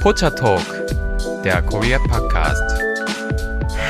Pocha 0.00 0.30
Talk, 0.30 0.64
der 1.44 1.60
Korea 1.60 1.98
Podcast. 1.98 2.62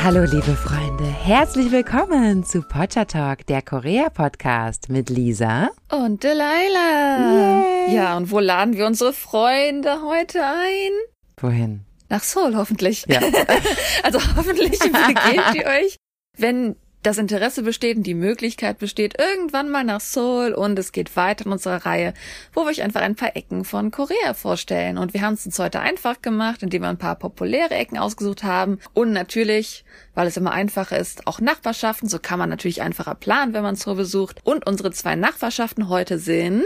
Hallo 0.02 0.24
liebe 0.24 0.56
Freunde, 0.56 1.04
herzlich 1.04 1.70
willkommen 1.70 2.42
zu 2.42 2.62
Pocha 2.62 3.04
Talk, 3.04 3.46
der 3.46 3.62
Korea 3.62 4.10
Podcast 4.10 4.88
mit 4.88 5.08
Lisa 5.08 5.70
und 5.88 6.24
Delilah. 6.24 7.86
Yay. 7.86 7.94
Ja, 7.94 8.16
und 8.16 8.32
wo 8.32 8.40
laden 8.40 8.76
wir 8.76 8.86
unsere 8.86 9.12
Freunde 9.12 10.02
heute 10.02 10.44
ein? 10.44 10.90
Wohin? 11.36 11.84
Nach 12.08 12.24
Seoul 12.24 12.56
hoffentlich. 12.56 13.04
Ja. 13.06 13.20
also 14.02 14.18
hoffentlich 14.36 14.80
begebt 14.80 15.54
ihr 15.54 15.66
euch, 15.66 15.94
wenn 16.36 16.74
das 17.02 17.18
Interesse 17.18 17.62
besteht 17.62 17.96
und 17.96 18.02
die 18.02 18.14
Möglichkeit 18.14 18.78
besteht, 18.78 19.18
irgendwann 19.18 19.70
mal 19.70 19.84
nach 19.84 20.00
Seoul 20.00 20.52
und 20.52 20.78
es 20.78 20.92
geht 20.92 21.16
weiter 21.16 21.46
in 21.46 21.52
unserer 21.52 21.86
Reihe, 21.86 22.12
wo 22.52 22.62
wir 22.62 22.70
euch 22.70 22.82
einfach 22.82 23.00
ein 23.00 23.16
paar 23.16 23.36
Ecken 23.36 23.64
von 23.64 23.90
Korea 23.90 24.34
vorstellen. 24.34 24.98
Und 24.98 25.14
wir 25.14 25.22
haben 25.22 25.34
es 25.34 25.46
uns 25.46 25.58
heute 25.58 25.80
einfach 25.80 26.20
gemacht, 26.20 26.62
indem 26.62 26.82
wir 26.82 26.88
ein 26.88 26.98
paar 26.98 27.16
populäre 27.16 27.74
Ecken 27.74 27.98
ausgesucht 27.98 28.44
haben 28.44 28.78
und 28.92 29.12
natürlich, 29.12 29.84
weil 30.14 30.26
es 30.26 30.36
immer 30.36 30.52
einfacher 30.52 30.98
ist, 30.98 31.26
auch 31.26 31.40
Nachbarschaften. 31.40 32.08
So 32.08 32.18
kann 32.18 32.38
man 32.38 32.50
natürlich 32.50 32.82
einfacher 32.82 33.14
planen, 33.14 33.54
wenn 33.54 33.62
man 33.62 33.76
Seoul 33.76 33.96
besucht. 33.96 34.40
Und 34.44 34.66
unsere 34.66 34.90
zwei 34.90 35.16
Nachbarschaften 35.16 35.88
heute 35.88 36.18
sind 36.18 36.64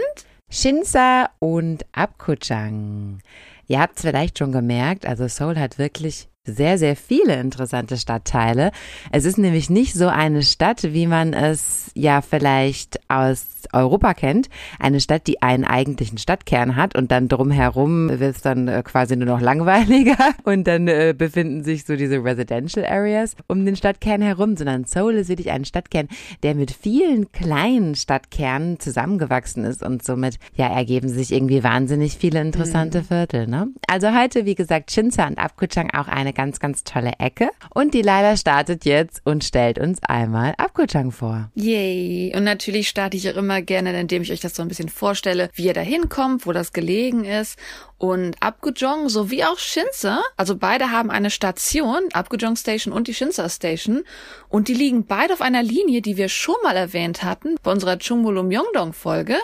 Shinsa 0.49 1.29
und 1.39 1.85
Apgujeong. 1.93 3.19
Ihr 3.67 3.79
habt 3.79 3.97
es 3.97 4.01
vielleicht 4.01 4.37
schon 4.37 4.51
gemerkt, 4.51 5.05
also 5.05 5.27
Seoul 5.27 5.57
hat 5.57 5.79
wirklich 5.79 6.27
sehr, 6.45 6.77
sehr 6.77 6.95
viele 6.95 7.39
interessante 7.39 7.97
Stadtteile. 7.97 8.71
Es 9.11 9.25
ist 9.25 9.37
nämlich 9.37 9.69
nicht 9.69 9.93
so 9.93 10.07
eine 10.07 10.43
Stadt, 10.43 10.93
wie 10.93 11.07
man 11.07 11.33
es 11.33 11.91
ja 11.95 12.21
vielleicht 12.21 12.99
aus 13.09 13.54
Europa 13.75 14.13
kennt. 14.13 14.49
Eine 14.79 14.99
Stadt, 14.99 15.27
die 15.27 15.41
einen 15.41 15.65
eigentlichen 15.65 16.17
Stadtkern 16.17 16.75
hat 16.75 16.95
und 16.95 17.11
dann 17.11 17.27
drumherum 17.27 18.09
wird 18.09 18.35
es 18.35 18.41
dann 18.41 18.67
äh, 18.67 18.81
quasi 18.83 19.15
nur 19.15 19.27
noch 19.27 19.41
langweiliger 19.41 20.17
und 20.43 20.65
dann 20.65 20.87
äh, 20.87 21.13
befinden 21.17 21.63
sich 21.63 21.85
so 21.85 21.95
diese 21.95 22.23
Residential 22.23 22.85
Areas 22.85 23.35
um 23.47 23.65
den 23.65 23.75
Stadtkern 23.75 24.21
herum, 24.21 24.55
sondern 24.55 24.85
Seoul 24.85 25.15
ist 25.15 25.29
wirklich 25.29 25.51
ein 25.51 25.65
Stadtkern, 25.65 26.07
der 26.43 26.55
mit 26.55 26.71
vielen 26.71 27.31
kleinen 27.31 27.95
Stadtkernen 27.95 28.79
zusammengewachsen 28.79 29.63
ist 29.63 29.83
und 29.83 30.03
somit 30.03 30.37
ja 30.55 30.67
ergeben 30.67 31.09
sich 31.09 31.31
irgendwie 31.31 31.63
wahnsinnig 31.63 32.17
viele 32.17 32.41
interessante 32.41 32.99
mhm. 32.99 33.05
Viertel. 33.05 33.47
Ne? 33.47 33.67
Also 33.87 34.13
heute, 34.13 34.45
wie 34.45 34.55
gesagt, 34.55 34.91
Shinsa 34.91 35.27
und 35.27 35.37
Apgujeong 35.37 35.91
auch 35.91 36.07
eine 36.07 36.33
ganz, 36.33 36.59
ganz 36.59 36.83
tolle 36.83 37.13
Ecke. 37.19 37.49
Und 37.73 37.93
die 37.93 38.01
Leila 38.01 38.37
startet 38.37 38.85
jetzt 38.85 39.21
und 39.25 39.43
stellt 39.43 39.79
uns 39.79 40.01
einmal 40.03 40.53
Abkuchang 40.57 41.11
vor. 41.11 41.49
Yay. 41.55 42.33
Und 42.35 42.43
natürlich 42.43 42.87
starte 42.87 43.17
ich 43.17 43.29
auch 43.29 43.35
immer 43.35 43.61
gerne, 43.65 43.99
indem 43.99 44.21
ich 44.21 44.31
euch 44.31 44.39
das 44.39 44.55
so 44.55 44.61
ein 44.61 44.67
bisschen 44.67 44.89
vorstelle, 44.89 45.49
wie 45.53 45.65
ihr 45.65 45.73
da 45.73 45.81
hinkommt, 45.81 46.45
wo 46.45 46.51
das 46.51 46.73
gelegen 46.73 47.25
ist 47.25 47.57
und 47.97 48.35
Abgujong 48.41 49.07
sowie 49.07 49.45
auch 49.45 49.57
Shinsa, 49.57 50.21
also 50.35 50.57
beide 50.57 50.91
haben 50.91 51.09
eine 51.09 51.29
Station, 51.29 52.01
Abgujong 52.11 52.57
Station 52.57 52.93
und 52.93 53.07
die 53.07 53.13
Shinsa 53.13 53.47
Station, 53.49 54.03
und 54.49 54.67
die 54.67 54.73
liegen 54.73 55.05
beide 55.05 55.33
auf 55.33 55.41
einer 55.41 55.63
Linie, 55.63 56.01
die 56.01 56.17
wir 56.17 56.27
schon 56.27 56.55
mal 56.63 56.75
erwähnt 56.75 57.23
hatten 57.23 57.55
bei 57.63 57.71
unserer 57.71 57.97
Chungmulu 57.97 58.43
Myeongdong 58.43 58.93
Folge, 58.93 59.37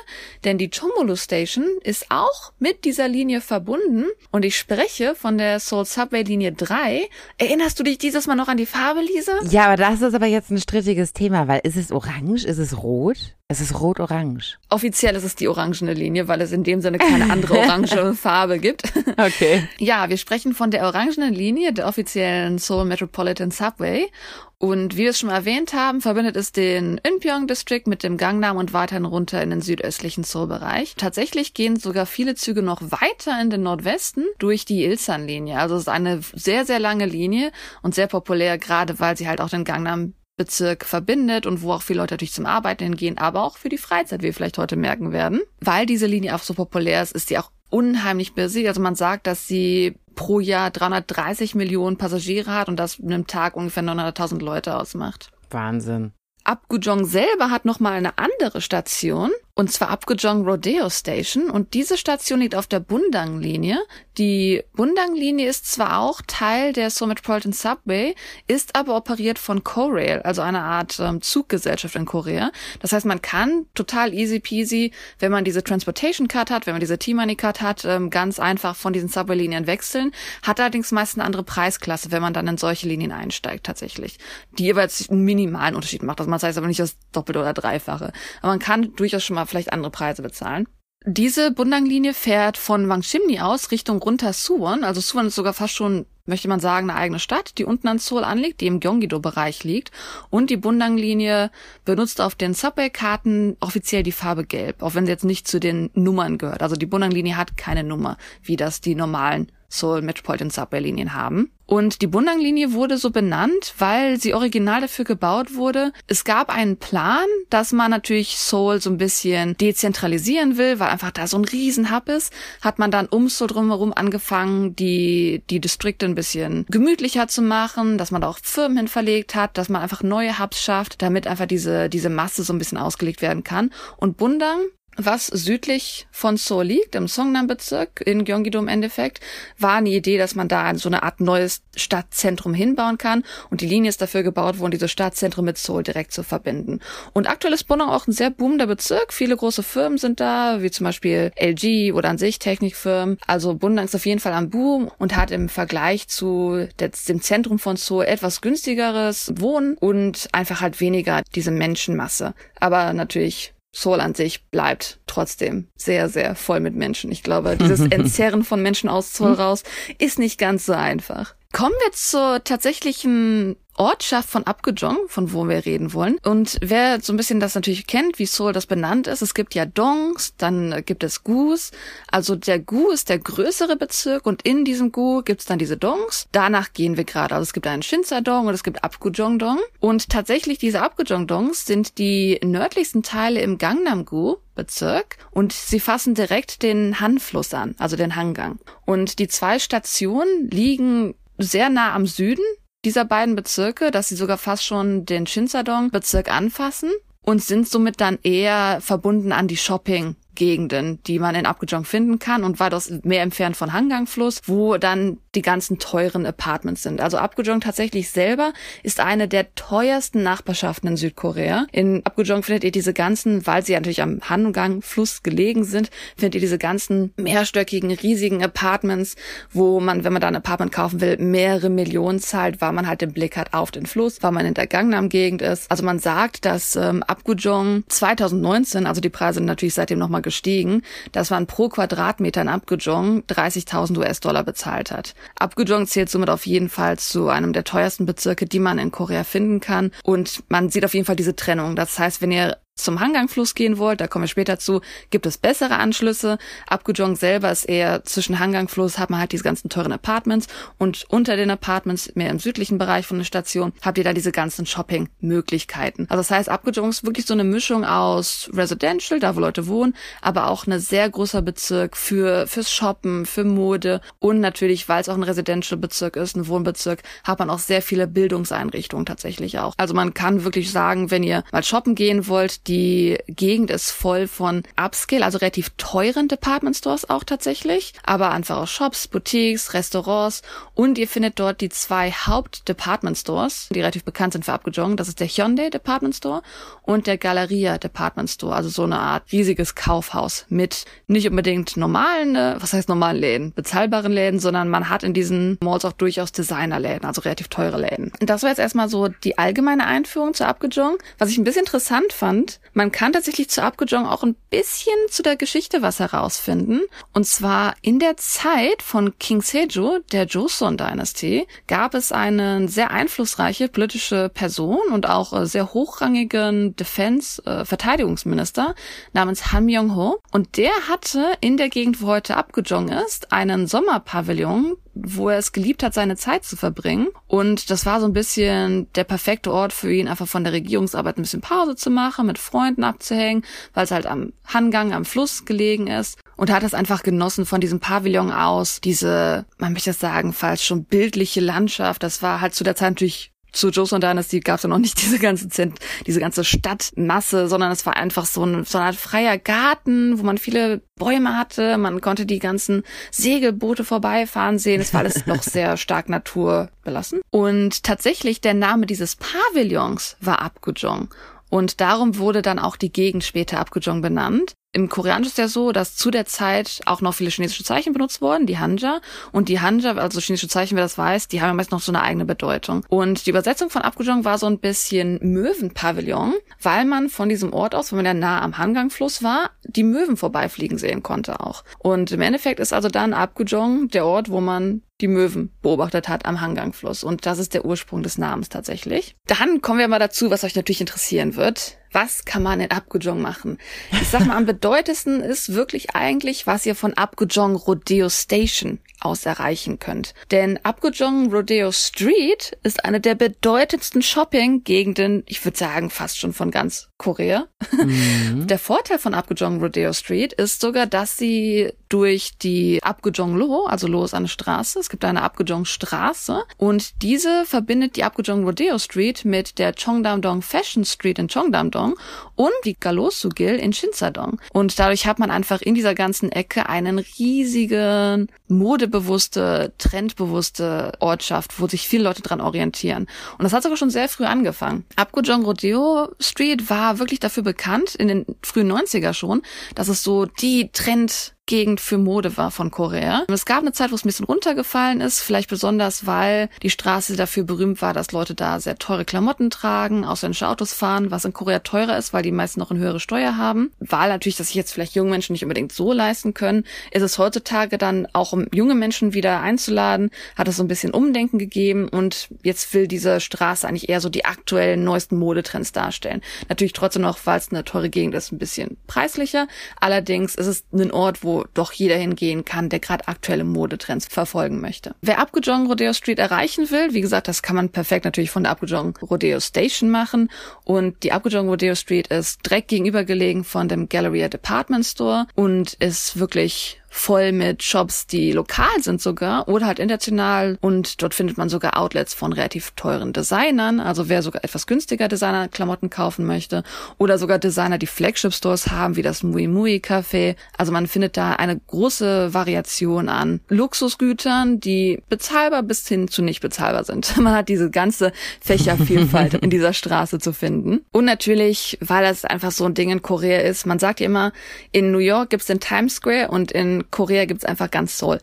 denn 0.43 0.57
die 0.57 0.69
Chungmulu 0.69 1.15
Station 1.15 1.65
ist 1.83 2.07
auch 2.09 2.51
mit 2.59 2.83
dieser 2.83 3.07
Linie 3.07 3.39
verbunden 3.39 4.05
und 4.31 4.43
ich 4.43 4.57
spreche 4.57 5.15
von 5.15 5.37
der 5.37 5.59
Seoul 5.59 5.85
Subway 5.85 6.23
Linie 6.23 6.51
3. 6.51 7.09
Erinnerst 7.37 7.79
du 7.79 7.83
dich 7.83 7.97
dieses 7.97 8.27
Mal 8.27 8.35
noch 8.35 8.49
an 8.49 8.57
die 8.57 8.65
Farbe, 8.65 8.99
Lisa? 9.01 9.31
Ja, 9.49 9.65
aber 9.65 9.77
das 9.77 10.01
ist 10.01 10.13
aber 10.13 10.27
jetzt 10.27 10.51
ein 10.51 10.59
strittiges 10.59 11.13
Thema, 11.13 11.47
weil 11.47 11.61
ist 11.63 11.77
es 11.77 11.91
orange, 11.91 12.43
ist 12.43 12.57
es 12.57 12.77
rot? 12.77 13.35
Es 13.51 13.59
ist 13.59 13.81
rot-orange. 13.81 14.57
Offiziell 14.69 15.13
ist 15.13 15.25
es 15.25 15.35
die 15.35 15.49
orangene 15.49 15.93
Linie, 15.93 16.29
weil 16.29 16.39
es 16.39 16.53
in 16.53 16.63
dem 16.63 16.79
Sinne 16.79 16.99
keine 16.99 17.29
andere 17.29 17.53
orange 17.59 18.13
Farbe 18.13 18.59
gibt. 18.59 18.83
Okay. 19.17 19.67
Ja, 19.77 20.07
wir 20.07 20.15
sprechen 20.15 20.53
von 20.53 20.71
der 20.71 20.85
orangenen 20.85 21.33
Linie 21.33 21.73
der 21.73 21.85
offiziellen 21.85 22.59
Seoul 22.59 22.85
Metropolitan 22.85 23.51
Subway. 23.51 24.09
Und 24.57 24.95
wie 24.95 25.01
wir 25.01 25.09
es 25.09 25.19
schon 25.19 25.29
erwähnt 25.29 25.73
haben, 25.73 25.99
verbindet 25.99 26.37
es 26.37 26.53
den 26.53 26.97
Inpyeong 26.99 27.45
District 27.45 27.81
mit 27.87 28.03
dem 28.03 28.15
Gangnam 28.15 28.55
und 28.55 28.71
weiterhin 28.71 29.03
runter 29.03 29.43
in 29.43 29.49
den 29.49 29.61
südöstlichen 29.61 30.23
Seoul-Bereich. 30.23 30.95
Tatsächlich 30.95 31.53
gehen 31.53 31.75
sogar 31.75 32.05
viele 32.05 32.35
Züge 32.35 32.61
noch 32.61 32.81
weiter 32.81 33.41
in 33.41 33.49
den 33.49 33.63
Nordwesten 33.63 34.23
durch 34.39 34.63
die 34.63 34.85
Ilsan-Linie. 34.85 35.59
Also 35.59 35.75
es 35.75 35.81
ist 35.81 35.89
eine 35.89 36.21
sehr, 36.33 36.65
sehr 36.65 36.79
lange 36.79 37.05
Linie 37.05 37.51
und 37.81 37.95
sehr 37.95 38.07
populär, 38.07 38.57
gerade 38.57 39.01
weil 39.01 39.17
sie 39.17 39.27
halt 39.27 39.41
auch 39.41 39.49
den 39.49 39.65
Gangnam 39.65 40.13
Bezirk 40.37 40.85
verbindet 40.85 41.45
und 41.45 41.61
wo 41.61 41.73
auch 41.73 41.81
viele 41.81 41.99
Leute 41.99 42.15
natürlich 42.15 42.33
zum 42.33 42.45
Arbeiten 42.45 42.83
hingehen, 42.83 43.17
aber 43.17 43.43
auch 43.43 43.57
für 43.57 43.69
die 43.69 43.77
Freizeit, 43.77 44.21
wie 44.21 44.25
wir 44.25 44.33
vielleicht 44.33 44.57
heute 44.57 44.75
merken 44.75 45.11
werden. 45.11 45.41
Weil 45.59 45.85
diese 45.85 46.07
Linie 46.07 46.35
auch 46.35 46.43
so 46.43 46.53
populär 46.53 47.03
ist, 47.03 47.13
ist 47.13 47.27
sie 47.27 47.37
auch 47.37 47.51
unheimlich 47.69 48.33
busy. 48.33 48.67
Also 48.67 48.81
man 48.81 48.95
sagt, 48.95 49.27
dass 49.27 49.47
sie 49.47 49.97
pro 50.15 50.39
Jahr 50.39 50.71
330 50.71 51.55
Millionen 51.55 51.97
Passagiere 51.97 52.53
hat 52.53 52.69
und 52.69 52.77
das 52.77 52.99
in 52.99 53.13
einem 53.13 53.27
Tag 53.27 53.55
ungefähr 53.55 53.83
900.000 53.83 54.41
Leute 54.41 54.77
ausmacht. 54.77 55.31
Wahnsinn. 55.49 56.11
Abgujong 56.43 57.05
selber 57.05 57.49
hat 57.49 57.65
nochmal 57.65 57.93
eine 57.93 58.17
andere 58.17 58.61
Station 58.61 59.31
und 59.53 59.71
zwar 59.71 59.89
Abgejong 59.89 60.45
Rodeo 60.45 60.89
Station 60.89 61.49
und 61.49 61.73
diese 61.73 61.97
Station 61.97 62.39
liegt 62.39 62.55
auf 62.55 62.67
der 62.67 62.79
Bundang-Linie. 62.79 63.79
Die 64.17 64.63
Bundang-Linie 64.73 65.47
ist 65.47 65.71
zwar 65.71 65.99
auch 65.99 66.21
Teil 66.25 66.73
der 66.73 66.89
Seoul 66.89 67.09
Metropolitan 67.09 67.53
Subway, 67.53 68.15
ist 68.47 68.75
aber 68.75 68.95
operiert 68.95 69.39
von 69.39 69.63
Korail, 69.63 70.21
also 70.21 70.41
einer 70.41 70.63
Art 70.63 70.99
ähm, 70.99 71.21
Zuggesellschaft 71.21 71.95
in 71.95 72.05
Korea. 72.05 72.51
Das 72.79 72.93
heißt, 72.93 73.05
man 73.05 73.21
kann 73.21 73.65
total 73.73 74.13
easy 74.13 74.39
peasy, 74.39 74.91
wenn 75.19 75.31
man 75.31 75.43
diese 75.43 75.63
Transportation 75.63 76.27
Card 76.27 76.49
hat, 76.49 76.65
wenn 76.65 76.73
man 76.73 76.81
diese 76.81 76.97
T-Money 76.97 77.35
Card 77.35 77.61
hat, 77.61 77.85
ähm, 77.85 78.09
ganz 78.09 78.39
einfach 78.39 78.75
von 78.75 78.93
diesen 78.93 79.09
Subway-Linien 79.09 79.67
wechseln, 79.67 80.11
hat 80.43 80.59
allerdings 80.59 80.91
meist 80.91 81.15
eine 81.15 81.25
andere 81.25 81.43
Preisklasse, 81.43 82.11
wenn 82.11 82.21
man 82.21 82.33
dann 82.33 82.47
in 82.47 82.57
solche 82.57 82.87
Linien 82.87 83.11
einsteigt 83.11 83.65
tatsächlich, 83.65 84.17
die 84.57 84.63
jeweils 84.63 85.09
einen 85.09 85.23
minimalen 85.23 85.75
Unterschied 85.75 86.03
macht. 86.03 86.19
Das 86.19 86.43
heißt 86.43 86.57
aber 86.57 86.67
nicht 86.67 86.79
das 86.79 86.95
Doppelte 87.11 87.39
oder 87.39 87.53
Dreifache. 87.53 88.13
Aber 88.41 88.51
man 88.51 88.59
kann 88.59 88.95
durchaus 88.95 89.23
schon 89.23 89.35
mal 89.35 89.40
vielleicht 89.45 89.73
andere 89.73 89.91
Preise 89.91 90.21
bezahlen. 90.21 90.67
Diese 91.03 91.49
Bundang-Linie 91.49 92.13
fährt 92.13 92.57
von 92.57 92.87
Wangchimni 92.87 93.39
aus 93.39 93.71
Richtung 93.71 93.97
runter 93.97 94.33
Suwon. 94.33 94.83
Also 94.83 95.01
Suwon 95.01 95.27
ist 95.27 95.35
sogar 95.35 95.53
fast 95.53 95.73
schon, 95.73 96.05
möchte 96.25 96.47
man 96.47 96.59
sagen, 96.59 96.91
eine 96.91 96.99
eigene 96.99 97.17
Stadt, 97.17 97.57
die 97.57 97.65
unten 97.65 97.87
an 97.87 97.97
Seoul 97.97 98.23
anliegt, 98.23 98.61
die 98.61 98.67
im 98.67 98.79
Gyeonggi-do-Bereich 98.79 99.63
liegt. 99.63 99.89
Und 100.29 100.51
die 100.51 100.57
Bundang-Linie 100.57 101.49
benutzt 101.85 102.21
auf 102.21 102.35
den 102.35 102.53
Subway-Karten 102.53 103.57
offiziell 103.61 104.03
die 104.03 104.11
Farbe 104.11 104.45
Gelb, 104.45 104.83
auch 104.83 104.93
wenn 104.93 105.07
sie 105.07 105.11
jetzt 105.11 105.25
nicht 105.25 105.47
zu 105.47 105.59
den 105.59 105.89
Nummern 105.95 106.37
gehört. 106.37 106.61
Also 106.61 106.75
die 106.75 106.85
Bundang-Linie 106.85 107.35
hat 107.35 107.57
keine 107.57 107.83
Nummer, 107.83 108.17
wie 108.43 108.55
das 108.55 108.79
die 108.79 108.93
normalen 108.93 109.51
Seoul 109.71 110.01
Metropolitan 110.01 110.49
Subway 110.49 110.79
Linien 110.79 111.13
haben. 111.13 111.51
Und 111.65 112.01
die 112.01 112.07
Bundang-Linie 112.07 112.73
wurde 112.73 112.97
so 112.97 113.11
benannt, 113.11 113.73
weil 113.77 114.19
sie 114.19 114.33
original 114.33 114.81
dafür 114.81 115.05
gebaut 115.05 115.55
wurde. 115.55 115.93
Es 116.05 116.25
gab 116.25 116.53
einen 116.53 116.75
Plan, 116.75 117.25
dass 117.49 117.71
man 117.71 117.91
natürlich 117.91 118.35
Seoul 118.37 118.81
so 118.81 118.89
ein 118.89 118.97
bisschen 118.97 119.55
dezentralisieren 119.55 120.57
will, 120.57 120.79
weil 120.79 120.89
einfach 120.89 121.11
da 121.11 121.27
so 121.27 121.37
ein 121.37 121.45
Riesenhub 121.45 122.09
ist. 122.09 122.33
Hat 122.59 122.77
man 122.77 122.91
dann 122.91 123.05
um 123.05 123.29
Seoul 123.29 123.47
drumherum 123.47 123.93
angefangen, 123.93 124.75
die, 124.75 125.43
die 125.49 125.61
Distrikte 125.61 126.05
ein 126.05 126.15
bisschen 126.15 126.65
gemütlicher 126.69 127.29
zu 127.29 127.41
machen, 127.41 127.97
dass 127.97 128.11
man 128.11 128.19
da 128.19 128.27
auch 128.27 128.39
Firmen 128.43 128.77
hin 128.77 128.87
verlegt 128.89 129.33
hat, 129.33 129.57
dass 129.57 129.69
man 129.69 129.81
einfach 129.81 130.03
neue 130.03 130.39
Hubs 130.39 130.61
schafft, 130.61 131.01
damit 131.01 131.25
einfach 131.25 131.45
diese, 131.45 131.87
diese 131.87 132.09
Masse 132.09 132.43
so 132.43 132.51
ein 132.51 132.59
bisschen 132.59 132.77
ausgelegt 132.77 133.21
werden 133.21 133.45
kann. 133.45 133.71
Und 133.95 134.17
Bundang 134.17 134.59
was 134.97 135.27
südlich 135.27 136.07
von 136.11 136.37
Seoul 136.37 136.65
liegt, 136.65 136.95
im 136.95 137.07
Songnam-Bezirk, 137.07 138.01
in 138.05 138.25
Gyeonggi-do 138.25 138.59
im 138.59 138.67
Endeffekt, 138.67 139.21
war 139.57 139.75
eine 139.75 139.89
Idee, 139.89 140.17
dass 140.17 140.35
man 140.35 140.47
da 140.47 140.75
so 140.75 140.89
eine 140.89 141.03
Art 141.03 141.21
neues 141.21 141.61
Stadtzentrum 141.75 142.53
hinbauen 142.53 142.97
kann. 142.97 143.23
Und 143.49 143.61
die 143.61 143.67
Linie 143.67 143.89
ist 143.89 144.01
dafür 144.01 144.23
gebaut 144.23 144.59
worden, 144.59 144.71
dieses 144.71 144.91
Stadtzentrum 144.91 145.45
mit 145.45 145.57
Seoul 145.57 145.83
direkt 145.83 146.11
zu 146.11 146.23
verbinden. 146.23 146.79
Und 147.13 147.29
aktuell 147.29 147.53
ist 147.53 147.67
Bonn 147.67 147.81
auch 147.81 148.07
ein 148.07 148.11
sehr 148.11 148.29
boomender 148.29 148.67
Bezirk. 148.67 149.13
Viele 149.13 149.37
große 149.37 149.63
Firmen 149.63 149.97
sind 149.97 150.19
da, 150.19 150.61
wie 150.61 150.71
zum 150.71 150.83
Beispiel 150.83 151.31
LG 151.39 151.93
oder 151.93 152.09
an 152.09 152.17
sich 152.17 152.39
Technikfirmen. 152.39 153.17
Also 153.25 153.55
Bundang 153.55 153.85
ist 153.85 153.95
auf 153.95 154.05
jeden 154.05 154.19
Fall 154.19 154.33
am 154.33 154.49
Boom 154.49 154.91
und 154.97 155.15
hat 155.15 155.31
im 155.31 155.49
Vergleich 155.49 156.07
zu 156.07 156.67
dem 156.79 157.21
Zentrum 157.21 157.59
von 157.59 157.77
Seoul 157.77 158.05
etwas 158.05 158.41
günstigeres 158.41 159.31
Wohnen 159.37 159.77
und 159.77 160.27
einfach 160.33 160.61
halt 160.61 160.79
weniger 160.81 161.21
diese 161.33 161.51
Menschenmasse. 161.51 162.33
Aber 162.59 162.93
natürlich 162.93 163.53
Seoul 163.73 164.01
an 164.01 164.15
sich 164.15 164.45
bleibt 164.49 164.99
trotzdem 165.07 165.67
sehr, 165.75 166.09
sehr 166.09 166.35
voll 166.35 166.59
mit 166.59 166.75
Menschen. 166.75 167.11
Ich 167.11 167.23
glaube, 167.23 167.55
dieses 167.57 167.79
Entzerren 167.91 168.43
von 168.43 168.61
Menschen 168.61 168.89
aus 168.89 169.13
Seoul 169.13 169.33
raus 169.33 169.63
ist 169.97 170.19
nicht 170.19 170.37
ganz 170.37 170.65
so 170.65 170.73
einfach. 170.73 171.35
Kommen 171.53 171.75
wir 171.83 171.91
zur 171.91 172.43
tatsächlichen 172.43 173.57
Ortschaft 173.75 174.29
von 174.29 174.45
Apgujeong, 174.45 175.07
von 175.07 175.33
wo 175.33 175.47
wir 175.47 175.65
reden 175.65 175.93
wollen. 175.93 176.17
Und 176.23 176.57
wer 176.61 177.01
so 177.01 177.13
ein 177.13 177.17
bisschen 177.17 177.39
das 177.39 177.55
natürlich 177.55 177.87
kennt, 177.87 178.19
wie 178.19 178.25
Seoul 178.25 178.53
das 178.53 178.65
benannt 178.65 179.07
ist, 179.07 179.21
es 179.21 179.33
gibt 179.33 179.55
ja 179.55 179.65
Dongs, 179.65 180.35
dann 180.37 180.83
gibt 180.85 181.03
es 181.03 181.23
Gus. 181.23 181.71
Also 182.11 182.35
der 182.35 182.59
Gu 182.59 182.91
ist 182.91 183.09
der 183.09 183.19
größere 183.19 183.75
Bezirk 183.75 184.25
und 184.25 184.41
in 184.43 184.65
diesem 184.65 184.91
Gu 184.91 185.21
gibt's 185.23 185.45
dann 185.45 185.59
diese 185.59 185.77
Dongs. 185.77 186.27
Danach 186.31 186.73
gehen 186.73 186.97
wir 186.97 187.05
gerade. 187.05 187.35
Also 187.35 187.43
es 187.43 187.53
gibt 187.53 187.67
einen 187.67 187.83
Shinsa-Dong 187.83 188.47
und 188.47 188.53
es 188.53 188.63
gibt 188.63 188.83
Apgujeong-Dong. 188.83 189.59
Und 189.79 190.09
tatsächlich 190.09 190.57
diese 190.57 190.81
Apgujeong-Dongs 190.81 191.65
sind 191.65 191.97
die 191.97 192.39
nördlichsten 192.43 193.03
Teile 193.03 193.41
im 193.41 193.57
Gangnam-Gu, 193.57 194.37
Bezirk 194.53 195.17
und 195.31 195.53
sie 195.53 195.79
fassen 195.79 196.13
direkt 196.13 196.61
den 196.61 196.99
Han-Fluss 196.99 197.53
an, 197.53 197.75
also 197.79 197.95
den 197.95 198.15
Hangang. 198.15 198.59
Und 198.85 199.19
die 199.19 199.27
zwei 199.27 199.59
Stationen 199.59 200.49
liegen 200.49 201.15
sehr 201.37 201.69
nah 201.69 201.93
am 201.93 202.05
Süden 202.05 202.43
dieser 202.83 203.05
beiden 203.05 203.35
Bezirke, 203.35 203.91
dass 203.91 204.09
sie 204.09 204.15
sogar 204.15 204.37
fast 204.37 204.65
schon 204.65 205.05
den 205.05 205.27
Shinsadong-Bezirk 205.27 206.31
anfassen 206.31 206.91
und 207.21 207.43
sind 207.43 207.67
somit 207.67 208.01
dann 208.01 208.17
eher 208.23 208.79
verbunden 208.81 209.31
an 209.31 209.47
die 209.47 209.57
Shopping 209.57 210.15
Gegenden, 210.35 211.01
die 211.03 211.19
man 211.19 211.35
in 211.35 211.45
Apgujeong 211.45 211.85
finden 211.85 212.19
kann 212.19 212.43
und 212.43 212.59
weitaus 212.59 212.91
mehr 213.03 213.21
entfernt 213.21 213.57
von 213.57 213.73
Hangang-Fluss, 213.73 214.41
wo 214.45 214.77
dann 214.77 215.17
die 215.35 215.41
ganzen 215.41 215.79
teuren 215.79 216.25
Apartments 216.25 216.83
sind. 216.83 217.01
Also 217.01 217.17
Apgujeong 217.17 217.61
tatsächlich 217.61 218.09
selber 218.09 218.53
ist 218.83 218.99
eine 218.99 219.27
der 219.27 219.53
teuersten 219.55 220.23
Nachbarschaften 220.23 220.89
in 220.89 220.97
Südkorea. 220.97 221.67
In 221.71 222.01
Apgujeong 222.05 222.43
findet 222.43 222.63
ihr 222.63 222.71
diese 222.71 222.93
ganzen, 222.93 223.45
weil 223.45 223.63
sie 223.65 223.73
natürlich 223.73 224.01
am 224.01 224.19
Hangang-Fluss 224.21 225.23
gelegen 225.23 225.63
sind, 225.63 225.89
findet 226.17 226.35
ihr 226.35 226.41
diese 226.41 226.57
ganzen 226.57 227.13
mehrstöckigen, 227.17 227.91
riesigen 227.91 228.43
Apartments, 228.43 229.15
wo 229.51 229.79
man, 229.79 230.03
wenn 230.03 230.13
man 230.13 230.21
da 230.21 230.27
ein 230.27 230.35
Apartment 230.35 230.71
kaufen 230.71 231.01
will, 231.01 231.17
mehrere 231.17 231.69
Millionen 231.69 232.19
zahlt, 232.19 232.61
weil 232.61 232.71
man 232.73 232.87
halt 232.87 233.01
den 233.01 233.13
Blick 233.13 233.37
hat 233.37 233.53
auf 233.53 233.71
den 233.71 233.85
Fluss, 233.85 234.21
weil 234.21 234.31
man 234.31 234.45
in 234.45 234.53
der 234.53 234.67
Gangnam-Gegend 234.67 235.41
ist. 235.41 235.69
Also 235.69 235.83
man 235.83 235.99
sagt, 235.99 236.45
dass 236.45 236.75
ähm, 236.75 237.03
Apgujeong 237.03 237.83
2019, 237.87 238.85
also 238.85 239.01
die 239.01 239.09
Preise 239.09 239.35
sind 239.35 239.45
natürlich 239.45 239.73
seitdem 239.73 239.99
nochmal 239.99 240.20
nochmal 240.21 240.31
gestiegen, 240.31 240.83
dass 241.11 241.29
man 241.29 241.47
pro 241.47 241.69
Quadratmeter 241.69 242.41
in 242.41 242.49
Abgejong 242.49 243.23
30.000 243.27 243.97
US-Dollar 243.97 244.43
bezahlt 244.43 244.91
hat. 244.91 245.13
Abgejong 245.37 245.87
zählt 245.87 246.09
somit 246.09 246.29
auf 246.29 246.45
jeden 246.45 246.69
Fall 246.69 246.97
zu 246.97 247.29
einem 247.29 247.53
der 247.53 247.63
teuersten 247.63 248.05
Bezirke, 248.05 248.45
die 248.45 248.59
man 248.59 248.79
in 248.79 248.91
Korea 248.91 249.23
finden 249.23 249.59
kann. 249.59 249.91
Und 250.03 250.43
man 250.49 250.69
sieht 250.69 250.85
auf 250.85 250.93
jeden 250.93 251.05
Fall 251.05 251.15
diese 251.15 251.35
Trennung. 251.35 251.75
Das 251.75 251.97
heißt, 251.97 252.21
wenn 252.21 252.31
ihr 252.31 252.57
zum 252.83 252.99
Hangang-Fluss 252.99 253.55
gehen 253.55 253.77
wollt, 253.77 254.01
da 254.01 254.07
kommen 254.07 254.23
wir 254.23 254.27
später 254.27 254.59
zu, 254.59 254.81
gibt 255.09 255.25
es 255.25 255.37
bessere 255.37 255.77
Anschlüsse. 255.77 256.37
Abgejong 256.67 257.15
selber 257.15 257.51
ist 257.51 257.65
eher 257.65 258.03
zwischen 258.03 258.39
Hangang-Fluss, 258.39 258.97
hat 258.97 259.09
man 259.09 259.19
halt 259.19 259.31
diese 259.31 259.43
ganzen 259.43 259.69
teuren 259.69 259.91
Apartments 259.91 260.47
und 260.77 261.05
unter 261.09 261.35
den 261.35 261.51
Apartments, 261.51 262.11
mehr 262.15 262.29
im 262.29 262.39
südlichen 262.39 262.77
Bereich 262.77 263.05
von 263.05 263.17
der 263.17 263.25
Station, 263.25 263.73
habt 263.81 263.97
ihr 263.97 264.03
da 264.03 264.13
diese 264.13 264.31
ganzen 264.31 264.65
Shopping-Möglichkeiten. 264.65 266.07
Also 266.09 266.19
das 266.19 266.31
heißt, 266.31 266.49
Abgejong 266.49 266.89
ist 266.89 267.05
wirklich 267.05 267.25
so 267.25 267.33
eine 267.33 267.43
Mischung 267.43 267.85
aus 267.85 268.49
Residential, 268.53 269.19
da 269.19 269.35
wo 269.35 269.39
Leute 269.39 269.67
wohnen, 269.67 269.95
aber 270.21 270.49
auch 270.49 270.67
ein 270.67 270.79
sehr 270.79 271.09
großer 271.09 271.41
Bezirk 271.41 271.97
für 271.97 272.47
fürs 272.47 272.71
Shoppen, 272.71 273.25
für 273.25 273.43
Mode 273.43 274.01
und 274.19 274.39
natürlich, 274.39 274.89
weil 274.89 275.01
es 275.01 275.09
auch 275.09 275.15
ein 275.15 275.23
Residential-Bezirk 275.23 276.15
ist, 276.15 276.35
ein 276.35 276.47
Wohnbezirk, 276.47 277.01
hat 277.23 277.39
man 277.39 277.49
auch 277.49 277.59
sehr 277.59 277.81
viele 277.81 278.07
Bildungseinrichtungen 278.07 279.05
tatsächlich 279.05 279.59
auch. 279.59 279.73
Also 279.77 279.93
man 279.93 280.13
kann 280.13 280.43
wirklich 280.43 280.71
sagen, 280.71 281.11
wenn 281.11 281.23
ihr 281.23 281.43
mal 281.51 281.63
shoppen 281.63 281.95
gehen 281.95 282.27
wollt, 282.27 282.67
die 282.71 283.17
Gegend 283.27 283.69
ist 283.69 283.91
voll 283.91 284.27
von 284.27 284.63
Upscale, 284.77 285.25
also 285.25 285.39
relativ 285.39 285.71
teuren 285.75 286.29
Department 286.29 286.77
Stores 286.77 287.09
auch 287.09 287.25
tatsächlich, 287.25 287.91
aber 288.03 288.31
einfach 288.31 288.59
auch 288.59 288.67
Shops, 288.67 289.09
Boutiques, 289.09 289.73
Restaurants 289.73 290.41
und 290.73 290.97
ihr 290.97 291.09
findet 291.09 291.37
dort 291.37 291.59
die 291.59 291.67
zwei 291.67 292.11
Haupt-Department 292.11 293.17
Stores, 293.17 293.67
die 293.73 293.81
relativ 293.81 294.05
bekannt 294.05 294.31
sind 294.31 294.45
für 294.45 294.53
Abgejong. 294.53 294.95
Das 294.95 295.09
ist 295.09 295.19
der 295.19 295.27
Hyundai 295.27 295.69
Department 295.69 296.15
Store 296.15 296.43
und 296.83 297.07
der 297.07 297.17
Galeria 297.17 297.77
Department 297.77 298.29
Store, 298.29 298.55
also 298.55 298.69
so 298.69 298.83
eine 298.83 298.99
Art 298.99 299.23
riesiges 299.33 299.75
Kaufhaus 299.75 300.45
mit 300.47 300.85
nicht 301.07 301.29
unbedingt 301.29 301.75
normalen, 301.75 302.37
äh, 302.37 302.55
was 302.57 302.71
heißt 302.71 302.87
normalen 302.87 303.17
Läden, 303.17 303.51
bezahlbaren 303.53 304.13
Läden, 304.13 304.39
sondern 304.39 304.69
man 304.69 304.87
hat 304.87 305.03
in 305.03 305.13
diesen 305.13 305.57
Malls 305.61 305.83
auch 305.83 305.91
durchaus 305.91 306.31
Designerläden, 306.31 307.03
also 307.03 307.19
relativ 307.19 307.49
teure 307.49 307.81
Läden. 307.81 308.13
Das 308.21 308.43
war 308.43 308.49
jetzt 308.49 308.59
erstmal 308.59 308.87
so 308.87 309.09
die 309.09 309.37
allgemeine 309.37 309.85
Einführung 309.87 310.33
zu 310.33 310.47
Abgejong. 310.47 310.99
Was 311.17 311.29
ich 311.29 311.37
ein 311.37 311.43
bisschen 311.43 311.63
interessant 311.63 312.13
fand, 312.13 312.50
man 312.73 312.91
kann 312.91 313.13
tatsächlich 313.13 313.49
zu 313.49 313.63
Abgejong 313.63 314.05
auch 314.05 314.23
ein 314.23 314.35
bisschen 314.49 314.95
zu 315.09 315.23
der 315.23 315.35
Geschichte 315.35 315.81
was 315.81 315.99
herausfinden. 315.99 316.81
Und 317.13 317.25
zwar 317.25 317.75
in 317.81 317.99
der 317.99 318.17
Zeit 318.17 318.81
von 318.81 319.17
King 319.19 319.41
Sejo, 319.41 319.99
der 320.11 320.25
Joseon-Dynastie, 320.25 321.47
gab 321.67 321.93
es 321.93 322.11
eine 322.11 322.67
sehr 322.67 322.91
einflussreiche 322.91 323.67
politische 323.67 324.29
Person 324.29 324.79
und 324.91 325.07
auch 325.07 325.33
äh, 325.33 325.45
sehr 325.45 325.73
hochrangigen 325.73 326.75
Defense-Verteidigungsminister 326.75 328.75
äh, 328.75 328.81
namens 329.13 329.51
Han 329.51 329.65
Myung-ho. 329.65 330.21
Und 330.31 330.57
der 330.57 330.71
hatte 330.89 331.33
in 331.41 331.57
der 331.57 331.69
Gegend, 331.69 332.01
wo 332.01 332.07
heute 332.07 332.37
Abgejong 332.37 332.89
ist, 332.89 333.31
einen 333.31 333.67
Sommerpavillon, 333.67 334.77
wo 334.93 335.29
er 335.29 335.37
es 335.37 335.51
geliebt 335.51 335.83
hat, 335.83 335.93
seine 335.93 336.17
Zeit 336.17 336.43
zu 336.43 336.55
verbringen. 336.55 337.07
Und 337.27 337.69
das 337.69 337.85
war 337.85 337.99
so 337.99 338.05
ein 338.05 338.13
bisschen 338.13 338.87
der 338.93 339.03
perfekte 339.03 339.51
Ort 339.51 339.73
für 339.73 339.91
ihn, 339.91 340.07
einfach 340.07 340.27
von 340.27 340.43
der 340.43 340.53
Regierungsarbeit 340.53 341.17
ein 341.17 341.21
bisschen 341.21 341.41
Pause 341.41 341.75
zu 341.75 341.89
machen, 341.89 342.27
mit 342.27 342.37
Freunden 342.37 342.83
abzuhängen, 342.83 343.43
weil 343.73 343.85
es 343.85 343.91
halt 343.91 344.05
am 344.05 344.33
Hangang, 344.45 344.93
am 344.93 345.05
Fluss 345.05 345.45
gelegen 345.45 345.87
ist. 345.87 346.19
Und 346.35 346.49
er 346.49 346.55
hat 346.55 346.63
es 346.63 346.73
einfach 346.73 347.03
genossen 347.03 347.45
von 347.45 347.61
diesem 347.61 347.79
Pavillon 347.79 348.31
aus, 348.31 348.81
diese, 348.81 349.45
man 349.57 349.73
möchte 349.73 349.91
das 349.91 349.99
sagen, 349.99 350.33
falls 350.33 350.63
schon 350.63 350.83
bildliche 350.83 351.39
Landschaft. 351.39 352.03
Das 352.03 352.21
war 352.21 352.41
halt 352.41 352.53
zu 352.53 352.63
der 352.63 352.75
Zeit 352.75 352.91
natürlich 352.91 353.31
zu 353.51 353.69
Joseon 353.69 354.01
Dynasty 354.01 354.39
gab 354.39 354.57
es 354.57 354.63
ja 354.63 354.69
noch 354.69 354.79
nicht 354.79 355.01
diese 355.01 355.19
ganze 355.19 355.49
Zent 355.49 355.79
diese 356.07 356.19
ganze 356.19 356.43
Stadtmasse, 356.43 357.47
sondern 357.47 357.71
es 357.71 357.85
war 357.85 357.95
einfach 357.95 358.25
so 358.25 358.43
ein 358.43 358.65
so 358.65 358.77
eine 358.77 358.87
Art 358.87 358.95
freier 358.95 359.37
Garten, 359.37 360.19
wo 360.19 360.23
man 360.23 360.37
viele 360.37 360.81
Bäume 360.95 361.37
hatte, 361.37 361.77
man 361.77 361.99
konnte 361.99 362.25
die 362.25 362.39
ganzen 362.39 362.83
Segelboote 363.09 363.83
vorbeifahren 363.83 364.59
sehen. 364.59 364.81
Es 364.81 364.93
war 364.93 365.01
alles 365.01 365.25
noch 365.25 365.41
sehr 365.41 365.77
stark 365.77 366.09
naturbelassen. 366.09 367.21
Und 367.31 367.83
tatsächlich 367.83 368.39
der 368.41 368.53
Name 368.53 368.85
dieses 368.85 369.15
Pavillons 369.15 370.17
war 370.21 370.41
Abgujong. 370.41 371.09
Und 371.49 371.81
darum 371.81 372.17
wurde 372.17 372.41
dann 372.41 372.59
auch 372.59 372.77
die 372.77 372.93
Gegend 372.93 373.23
später 373.23 373.59
Abgujong 373.59 374.01
benannt. 374.01 374.53
Im 374.73 374.87
Koreanischen 374.87 375.31
ist 375.31 375.37
ja 375.37 375.49
so, 375.49 375.73
dass 375.73 375.97
zu 375.97 376.11
der 376.11 376.25
Zeit 376.25 376.79
auch 376.85 377.01
noch 377.01 377.13
viele 377.13 377.29
chinesische 377.29 377.65
Zeichen 377.65 377.91
benutzt 377.91 378.21
wurden, 378.21 378.45
die 378.45 378.57
Hanja. 378.57 379.01
Und 379.33 379.49
die 379.49 379.59
Hanja, 379.59 379.95
also 379.95 380.21
chinesische 380.21 380.47
Zeichen, 380.47 380.77
wer 380.77 380.83
das 380.83 380.97
weiß, 380.97 381.27
die 381.27 381.41
haben 381.41 381.49
ja 381.49 381.53
meist 381.53 381.71
noch 381.71 381.81
so 381.81 381.91
eine 381.91 382.01
eigene 382.01 382.23
Bedeutung. 382.23 382.85
Und 382.87 383.25
die 383.25 383.31
Übersetzung 383.31 383.69
von 383.69 383.81
Abgujong 383.81 384.23
war 384.23 384.37
so 384.37 384.45
ein 384.45 384.59
bisschen 384.59 385.19
Möwenpavillon, 385.21 386.35
weil 386.61 386.85
man 386.85 387.09
von 387.09 387.27
diesem 387.27 387.51
Ort 387.51 387.75
aus, 387.75 387.91
wenn 387.91 387.97
man 387.97 388.05
ja 388.05 388.13
nah 388.13 388.41
am 388.41 388.57
Hangangfluss 388.57 389.21
war, 389.21 389.49
die 389.63 389.83
Möwen 389.83 390.15
vorbeifliegen 390.15 390.77
sehen 390.77 391.03
konnte 391.03 391.41
auch. 391.41 391.65
Und 391.79 392.11
im 392.13 392.21
Endeffekt 392.21 392.61
ist 392.61 392.71
also 392.71 392.87
dann 392.87 393.13
Abgujong 393.13 393.89
der 393.89 394.05
Ort, 394.05 394.29
wo 394.29 394.39
man 394.39 394.83
die 395.01 395.09
Möwen 395.09 395.51
beobachtet 395.61 396.07
hat 396.07 396.25
am 396.25 396.39
Hangangfluss. 396.39 397.03
Und 397.03 397.25
das 397.25 397.39
ist 397.39 397.53
der 397.53 397.65
Ursprung 397.65 398.03
des 398.03 398.17
Namens 398.17 398.47
tatsächlich. 398.47 399.15
Dann 399.27 399.61
kommen 399.61 399.79
wir 399.79 399.87
mal 399.89 399.99
dazu, 399.99 400.29
was 400.29 400.45
euch 400.45 400.55
natürlich 400.55 400.79
interessieren 400.79 401.35
wird. 401.35 401.77
Was 401.91 402.23
kann 402.23 402.43
man 402.43 402.61
in 402.61 402.71
Abgujong 402.71 403.21
machen? 403.21 403.57
Ich 403.91 404.07
sag 404.07 404.25
mal, 404.25 404.37
am 404.37 404.45
bedeutendsten 404.51 405.21
ist 405.21 405.53
wirklich 405.53 405.93
eigentlich, 405.93 406.47
was 406.47 406.65
ihr 406.65 406.75
von 406.75 406.93
Abgujong 406.93 407.55
Rodeo 407.55 408.09
Station 408.09 408.79
aus 409.01 409.25
erreichen 409.25 409.79
könnt. 409.79 410.13
Denn 410.29 410.59
Abgujong 410.63 411.33
Rodeo 411.33 411.71
Street 411.71 412.57
ist 412.63 412.85
eine 412.85 413.01
der 413.01 413.15
bedeutendsten 413.15 414.01
Shopping-Gegenden, 414.01 415.23
ich 415.25 415.43
würde 415.43 415.57
sagen, 415.57 415.89
fast 415.89 416.17
schon 416.17 416.33
von 416.33 416.51
ganz 416.51 416.90
Korea. 417.01 417.47
Mhm. 417.71 418.45
Der 418.45 418.59
Vorteil 418.59 418.99
von 418.99 419.15
Abgujong 419.15 419.59
Rodeo 419.59 419.91
Street 419.91 420.33
ist 420.33 420.61
sogar, 420.61 420.85
dass 420.85 421.17
sie 421.17 421.73
durch 421.89 422.37
die 422.37 422.79
Abgujong 422.83 423.35
Lo, 423.35 423.65
also 423.65 423.87
Lo 423.87 424.05
ist 424.05 424.13
eine 424.13 424.27
Straße, 424.27 424.79
es 424.79 424.87
gibt 424.87 425.03
eine 425.03 425.23
Abgujong 425.23 425.65
Straße 425.65 426.43
und 426.57 427.01
diese 427.01 427.43
verbindet 427.45 427.95
die 427.95 428.03
Abgujong 428.03 428.43
Rodeo 428.43 428.77
Street 428.77 429.25
mit 429.25 429.57
der 429.57 429.73
Chongdam-dong 429.73 430.43
Fashion 430.43 430.85
Street 430.85 431.17
in 431.17 431.27
Chongdam-dong 431.27 431.95
und 432.35 432.51
die 432.65 432.79
Galosugil 432.79 433.55
in 433.55 433.73
Shinsadong. 433.73 434.39
Und 434.53 434.77
dadurch 434.77 435.07
hat 435.07 435.17
man 435.17 435.31
einfach 435.31 435.61
in 435.61 435.73
dieser 435.73 435.95
ganzen 435.95 436.31
Ecke 436.31 436.69
einen 436.69 436.99
riesigen 436.99 438.27
modebewusste, 438.47 439.73
trendbewusste 439.79 440.91
Ortschaft, 440.99 441.59
wo 441.59 441.67
sich 441.67 441.87
viele 441.87 442.03
Leute 442.03 442.21
dran 442.21 442.41
orientieren. 442.41 443.07
Und 443.37 443.43
das 443.43 443.53
hat 443.53 443.63
sogar 443.63 443.77
schon 443.77 443.89
sehr 443.89 444.07
früh 444.07 444.25
angefangen. 444.25 444.85
Abgujong 444.95 445.43
Rodeo 445.43 446.09
Street 446.19 446.69
war 446.69 446.90
wirklich 446.99 447.19
dafür 447.19 447.43
bekannt, 447.43 447.95
in 447.95 448.07
den 448.07 448.25
frühen 448.43 448.71
90er 448.71 449.13
schon, 449.13 449.41
dass 449.75 449.87
es 449.87 450.03
so 450.03 450.25
die 450.25 450.71
Trend 450.71 451.35
Gegend 451.47 451.81
für 451.81 451.97
Mode 451.97 452.37
war 452.37 452.49
von 452.49 452.71
Korea. 452.71 453.25
Es 453.27 453.45
gab 453.45 453.59
eine 453.59 453.73
Zeit, 453.73 453.91
wo 453.91 453.95
es 453.95 454.05
ein 454.05 454.07
bisschen 454.07 454.25
runtergefallen 454.25 455.01
ist, 455.01 455.19
vielleicht 455.19 455.49
besonders, 455.49 456.05
weil 456.05 456.49
die 456.63 456.69
Straße 456.69 457.17
dafür 457.17 457.43
berühmt 457.43 457.81
war, 457.81 457.93
dass 457.93 458.13
Leute 458.13 458.35
da 458.35 458.59
sehr 458.61 458.77
teure 458.77 459.03
Klamotten 459.03 459.49
tragen, 459.49 460.05
ausländische 460.05 460.47
Autos 460.47 460.71
fahren, 460.71 461.11
was 461.11 461.25
in 461.25 461.33
Korea 461.33 461.59
teurer 461.59 461.97
ist, 461.97 462.13
weil 462.13 462.23
die 462.23 462.31
meisten 462.31 462.61
noch 462.61 462.71
eine 462.71 462.79
höhere 462.79 463.01
Steuer 463.01 463.35
haben. 463.35 463.71
Weil 463.79 464.07
natürlich, 464.07 464.37
dass 464.37 464.47
sich 464.47 464.55
jetzt 464.55 464.71
vielleicht 464.71 464.95
junge 464.95 465.09
Menschen 465.09 465.33
nicht 465.33 465.43
unbedingt 465.43 465.73
so 465.73 465.91
leisten 465.91 466.33
können, 466.33 466.63
ist 466.91 467.01
es 467.01 467.17
heutzutage 467.17 467.77
dann 467.77 468.07
auch, 468.13 468.31
um 468.31 468.47
junge 468.53 468.75
Menschen 468.75 469.13
wieder 469.13 469.41
einzuladen, 469.41 470.09
hat 470.37 470.47
es 470.47 470.55
so 470.55 470.63
ein 470.63 470.69
bisschen 470.69 470.93
Umdenken 470.93 471.37
gegeben 471.37 471.89
und 471.89 472.29
jetzt 472.43 472.73
will 472.73 472.87
diese 472.87 473.19
Straße 473.19 473.67
eigentlich 473.67 473.89
eher 473.89 473.99
so 473.99 474.07
die 474.07 474.23
aktuellen, 474.23 474.85
neuesten 474.85 475.17
Modetrends 475.17 475.73
darstellen. 475.73 476.21
Natürlich 476.47 476.73
trotzdem 476.73 477.01
noch, 477.01 477.19
weil 477.25 477.39
es 477.39 477.51
eine 477.51 477.65
teure 477.65 477.89
Gegend 477.89 478.15
ist, 478.15 478.31
ein 478.31 478.39
bisschen 478.39 478.77
preislicher. 478.87 479.47
Allerdings 479.79 480.35
ist 480.35 480.47
es 480.47 480.63
ein 480.71 480.91
Ort, 480.91 481.23
wo 481.23 481.30
doch 481.53 481.71
jeder 481.71 481.95
hingehen 481.95 482.45
kann, 482.45 482.69
der 482.69 482.79
gerade 482.79 483.07
aktuelle 483.07 483.43
Modetrends 483.43 484.07
verfolgen 484.07 484.61
möchte. 484.61 484.95
Wer 485.01 485.19
Abgejong 485.19 485.67
Rodeo 485.67 485.93
Street 485.93 486.19
erreichen 486.19 486.69
will, 486.71 486.93
wie 486.93 487.01
gesagt, 487.01 487.27
das 487.27 487.41
kann 487.41 487.55
man 487.55 487.69
perfekt 487.69 488.05
natürlich 488.05 488.31
von 488.31 488.43
der 488.43 488.51
Abgejong 488.51 488.97
Rodeo 489.01 489.39
Station 489.39 489.89
machen. 489.89 490.29
Und 490.63 491.03
die 491.03 491.11
Abgejong 491.11 491.47
Rodeo 491.47 491.75
Street 491.75 492.07
ist 492.07 492.45
direkt 492.45 492.69
gegenüber 492.69 493.05
von 493.43 493.67
dem 493.67 493.89
Galleria 493.89 494.27
Department 494.27 494.85
Store 494.85 495.27
und 495.35 495.73
ist 495.73 496.19
wirklich 496.19 496.80
voll 496.91 497.31
mit 497.31 497.63
Shops, 497.63 498.05
die 498.05 498.33
lokal 498.33 498.81
sind 498.81 499.01
sogar 499.01 499.47
oder 499.47 499.65
halt 499.65 499.79
international 499.79 500.57
und 500.61 501.01
dort 501.01 501.15
findet 501.15 501.37
man 501.37 501.49
sogar 501.49 501.77
Outlets 501.77 502.13
von 502.13 502.33
relativ 502.33 502.71
teuren 502.75 503.13
Designern, 503.13 503.79
also 503.79 504.09
wer 504.09 504.21
sogar 504.21 504.43
etwas 504.43 504.67
günstiger 504.67 505.07
Designerklamotten 505.07 505.89
kaufen 505.89 506.25
möchte 506.25 506.63
oder 506.97 507.17
sogar 507.17 507.39
Designer, 507.39 507.77
die 507.77 507.87
Flagship 507.87 508.33
Stores 508.33 508.67
haben, 508.67 508.97
wie 508.97 509.01
das 509.01 509.23
Mui 509.23 509.47
Mui 509.47 509.77
Café. 509.77 510.35
Also 510.57 510.73
man 510.73 510.85
findet 510.85 511.15
da 511.15 511.31
eine 511.33 511.57
große 511.57 512.33
Variation 512.33 513.07
an 513.07 513.39
Luxusgütern, 513.47 514.59
die 514.59 515.01
bezahlbar 515.07 515.63
bis 515.63 515.87
hin 515.87 516.09
zu 516.09 516.21
nicht 516.21 516.41
bezahlbar 516.41 516.83
sind. 516.83 517.17
Man 517.21 517.33
hat 517.33 517.49
diese 517.49 517.69
ganze 517.69 518.11
Fächervielfalt 518.41 519.35
in 519.35 519.49
dieser 519.49 519.73
Straße 519.73 520.19
zu 520.19 520.33
finden. 520.33 520.81
Und 520.91 521.05
natürlich, 521.05 521.77
weil 521.81 522.03
das 522.03 522.25
einfach 522.25 522.51
so 522.51 522.65
ein 522.65 522.73
Ding 522.73 522.89
in 522.89 523.01
Korea 523.01 523.39
ist, 523.39 523.65
man 523.65 523.79
sagt 523.79 524.01
immer, 524.01 524.33
in 524.71 524.91
New 524.91 524.99
York 524.99 525.29
gibt's 525.29 525.45
den 525.45 525.59
Times 525.59 525.95
Square 525.95 526.29
und 526.29 526.51
in 526.51 526.80
Korea 526.89 527.25
gibt's 527.25 527.45
einfach 527.45 527.69
ganz 527.71 527.97
Seoul. 527.97 528.19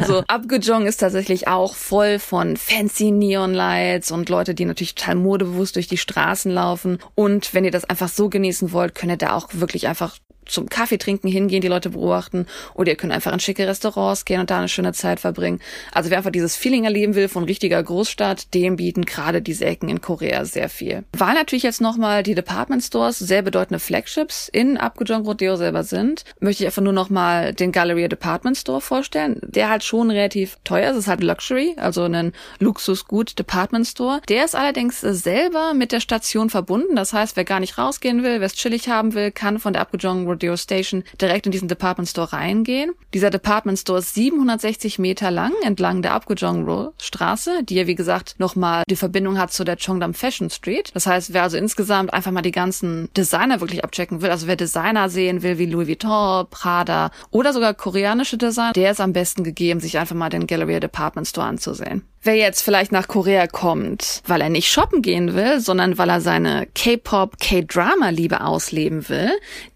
also 0.00 0.22
Abgejong 0.28 0.86
ist 0.86 0.98
tatsächlich 0.98 1.48
auch 1.48 1.74
voll 1.74 2.18
von 2.18 2.56
fancy 2.56 3.10
Neon-Lights 3.10 4.10
und 4.10 4.28
Leute, 4.28 4.54
die 4.54 4.64
natürlich 4.64 4.94
total 4.94 5.16
modebewusst 5.16 5.76
durch 5.76 5.88
die 5.88 5.98
Straßen 5.98 6.50
laufen. 6.50 6.98
Und 7.14 7.54
wenn 7.54 7.64
ihr 7.64 7.70
das 7.70 7.84
einfach 7.84 8.08
so 8.08 8.28
genießen 8.28 8.72
wollt, 8.72 8.94
könnt 8.94 9.12
ihr 9.12 9.16
da 9.16 9.34
auch 9.34 9.48
wirklich 9.52 9.88
einfach 9.88 10.16
zum 10.46 10.68
Kaffee 10.68 10.98
trinken 10.98 11.28
hingehen, 11.28 11.60
die 11.60 11.68
Leute 11.68 11.90
beobachten 11.90 12.46
oder 12.74 12.90
ihr 12.90 12.96
könnt 12.96 13.12
einfach 13.12 13.32
in 13.32 13.40
schicke 13.40 13.66
Restaurants 13.66 14.24
gehen 14.24 14.40
und 14.40 14.50
da 14.50 14.58
eine 14.58 14.68
schöne 14.68 14.92
Zeit 14.92 15.20
verbringen. 15.20 15.60
Also 15.92 16.10
wer 16.10 16.18
einfach 16.18 16.30
dieses 16.30 16.56
Feeling 16.56 16.84
erleben 16.84 17.14
will 17.14 17.28
von 17.28 17.44
richtiger 17.44 17.82
Großstadt, 17.82 18.52
dem 18.54 18.76
bieten 18.76 19.04
gerade 19.04 19.42
diese 19.42 19.64
Ecken 19.64 19.88
in 19.88 20.00
Korea 20.00 20.44
sehr 20.44 20.68
viel. 20.68 21.04
Weil 21.12 21.34
natürlich 21.34 21.62
jetzt 21.62 21.80
nochmal 21.80 22.22
die 22.22 22.34
Department 22.34 22.82
Stores 22.82 23.18
sehr 23.18 23.42
bedeutende 23.42 23.78
Flagships 23.78 24.48
in 24.52 24.76
Apgujeong 24.76 25.24
Rodeo 25.24 25.56
selber 25.56 25.84
sind, 25.84 26.24
möchte 26.40 26.64
ich 26.64 26.66
einfach 26.66 26.82
nur 26.82 26.92
nochmal 26.92 27.54
den 27.54 27.72
Galleria 27.72 28.08
Department 28.08 28.56
Store 28.56 28.80
vorstellen. 28.80 29.40
Der 29.42 29.70
halt 29.70 29.84
schon 29.84 30.10
relativ 30.10 30.58
teuer 30.64 30.90
ist, 30.90 30.96
es 30.96 31.04
ist 31.04 31.08
halt 31.08 31.22
Luxury, 31.22 31.74
also 31.76 32.04
ein 32.04 32.32
Luxusgut 32.58 33.38
Department 33.38 33.86
Store. 33.86 34.20
Der 34.28 34.44
ist 34.44 34.54
allerdings 34.54 35.00
selber 35.00 35.74
mit 35.74 35.92
der 35.92 36.00
Station 36.00 36.50
verbunden, 36.50 36.96
das 36.96 37.12
heißt, 37.12 37.36
wer 37.36 37.44
gar 37.44 37.60
nicht 37.60 37.78
rausgehen 37.78 38.22
will, 38.22 38.40
wer 38.40 38.46
es 38.46 38.54
chillig 38.54 38.88
haben 38.88 39.14
will, 39.14 39.30
kann 39.30 39.58
von 39.58 39.72
der 39.72 39.82
Apgujeong 39.82 40.26
Rodeo 40.30 40.56
Station 40.56 41.04
direkt 41.20 41.46
in 41.46 41.52
diesen 41.52 41.68
Department 41.68 42.08
Store 42.08 42.32
reingehen. 42.32 42.92
Dieser 43.14 43.30
Department 43.30 43.78
Store 43.78 43.98
ist 43.98 44.14
760 44.14 44.98
Meter 44.98 45.30
lang 45.30 45.52
entlang 45.62 46.02
der 46.02 46.14
Apgujeong 46.14 46.92
Straße, 47.00 47.62
die 47.64 47.74
ja 47.74 47.86
wie 47.86 47.94
gesagt 47.94 48.36
nochmal 48.38 48.84
die 48.88 48.96
Verbindung 48.96 49.38
hat 49.38 49.52
zu 49.52 49.64
der 49.64 49.76
Chongdam 49.76 50.14
Fashion 50.14 50.50
Street. 50.50 50.90
Das 50.94 51.06
heißt, 51.06 51.32
wer 51.32 51.42
also 51.42 51.56
insgesamt 51.56 52.12
einfach 52.12 52.30
mal 52.30 52.42
die 52.42 52.52
ganzen 52.52 53.08
Designer 53.16 53.60
wirklich 53.60 53.84
abchecken 53.84 54.22
will, 54.22 54.30
also 54.30 54.46
wer 54.46 54.56
Designer 54.56 55.08
sehen 55.08 55.42
will 55.42 55.58
wie 55.58 55.66
Louis 55.66 55.88
Vuitton, 55.88 56.46
Prada 56.50 57.10
oder 57.30 57.52
sogar 57.52 57.74
koreanische 57.74 58.38
Designer, 58.38 58.72
der 58.72 58.92
ist 58.92 59.00
am 59.00 59.12
besten 59.12 59.44
gegeben, 59.44 59.80
sich 59.80 59.98
einfach 59.98 60.16
mal 60.16 60.30
den 60.30 60.46
Galleria 60.46 60.80
Department 60.80 61.26
Store 61.26 61.46
anzusehen. 61.46 62.02
Wer 62.22 62.34
jetzt 62.36 62.60
vielleicht 62.60 62.92
nach 62.92 63.08
Korea 63.08 63.46
kommt, 63.46 64.22
weil 64.26 64.42
er 64.42 64.50
nicht 64.50 64.70
shoppen 64.70 65.00
gehen 65.00 65.34
will, 65.34 65.58
sondern 65.58 65.96
weil 65.96 66.10
er 66.10 66.20
seine 66.20 66.66
K-Pop, 66.74 67.38
K-Drama-Liebe 67.38 68.42
ausleben 68.42 69.08
will, 69.08 69.30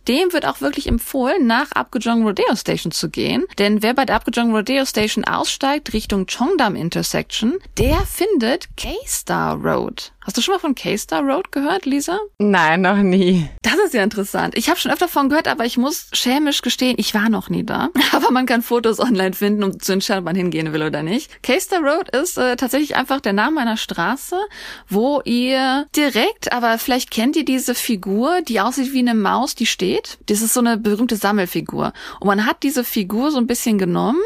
dem 0.09 0.31
wird 0.35 0.45
auch 0.47 0.61
wirklich 0.61 0.87
empfohlen, 0.87 1.47
nach 1.47 1.73
Apgujeong 1.73 2.23
Rodeo 2.27 2.55
Station 2.55 2.93
zu 2.93 3.09
gehen. 3.09 3.45
Denn 3.59 3.83
wer 3.83 3.95
bei 3.95 4.05
der 4.05 4.17
Apgujeong 4.17 4.55
Rodeo 4.55 4.85
Station 4.85 5.25
aussteigt 5.25 5.95
Richtung 5.95 6.27
Chongdam 6.27 6.77
Intersection, 6.77 7.55
der 7.79 8.01
findet 8.01 8.69
K-Star 8.77 9.57
Road. 9.57 10.13
Hast 10.25 10.39
du 10.39 10.41
schon 10.41 10.55
mal 10.55 10.59
von 10.59 10.75
K-Star 10.75 11.23
Road 11.23 11.53
gehört, 11.53 11.85
Lisa? 11.85 12.19
Nein, 12.39 12.81
noch 12.81 12.97
nie. 12.97 13.47
Das 13.61 13.75
ist 13.75 13.93
ja 13.93 14.03
interessant. 14.03 14.57
Ich 14.57 14.71
habe 14.71 14.81
schon 14.81 14.91
öfter 14.91 15.05
davon 15.05 15.29
gehört, 15.29 15.49
aber 15.49 15.67
ich 15.67 15.77
muss 15.77 16.07
schämisch 16.15 16.63
gestehen, 16.63 16.95
ich 16.97 17.13
war 17.13 17.29
noch 17.29 17.51
nie 17.51 17.63
da. 17.63 17.91
Aber 18.13 18.31
man 18.31 18.47
kann 18.47 18.63
Fotos 18.63 19.01
online 19.01 19.35
finden, 19.35 19.63
um 19.63 19.79
zu 19.79 19.93
entscheiden, 19.93 20.21
ob 20.21 20.25
man 20.25 20.37
hingehen 20.37 20.73
will 20.73 20.83
oder 20.83 21.03
nicht. 21.03 21.43
K-Star 21.43 21.81
Road 21.81 22.09
ist 22.17 22.39
äh, 22.39 22.57
tatsächlich 22.57 22.97
einfach 22.97 23.21
der 23.21 23.35
Name 23.35 23.61
einer 23.61 23.77
Straße, 23.77 24.37
wo 24.89 25.21
ihr 25.27 25.87
direkt, 25.95 26.53
aber 26.53 26.79
vielleicht 26.79 27.11
kennt 27.11 27.37
ihr 27.37 27.45
diese 27.45 27.75
Figur, 27.75 28.41
die 28.41 28.61
aussieht 28.61 28.95
wie 28.95 29.01
eine 29.01 29.15
Maus, 29.15 29.55
die 29.55 29.67
steht. 29.67 30.17
Das 30.27 30.41
ist 30.41 30.55
so 30.55 30.61
eine 30.61 30.79
berühmte 30.79 31.17
Sammelfigur. 31.17 31.93
Und 32.21 32.27
man 32.27 32.47
hat 32.47 32.63
diese 32.63 32.85
Figur 32.85 33.31
so 33.31 33.37
ein 33.37 33.47
bisschen 33.47 33.77
genommen 33.77 34.23